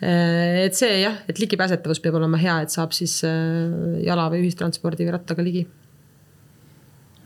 [0.00, 5.06] et see jah, et ligipääsetavus peab olema hea, et saab siis äh, jala või ühistranspordi
[5.06, 5.66] või rattaga ligi.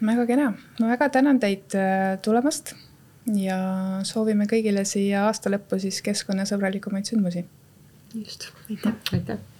[0.02, 0.48] väga kena,
[0.80, 2.74] ma väga tänan teid äh, tulemast
[3.36, 3.58] ja
[4.08, 7.44] soovime kõigile siia aasta lõppu siis keskkonnasõbralikumaid sündmusi.
[8.14, 8.94] just, aitäh.
[9.12, 9.51] aitäh.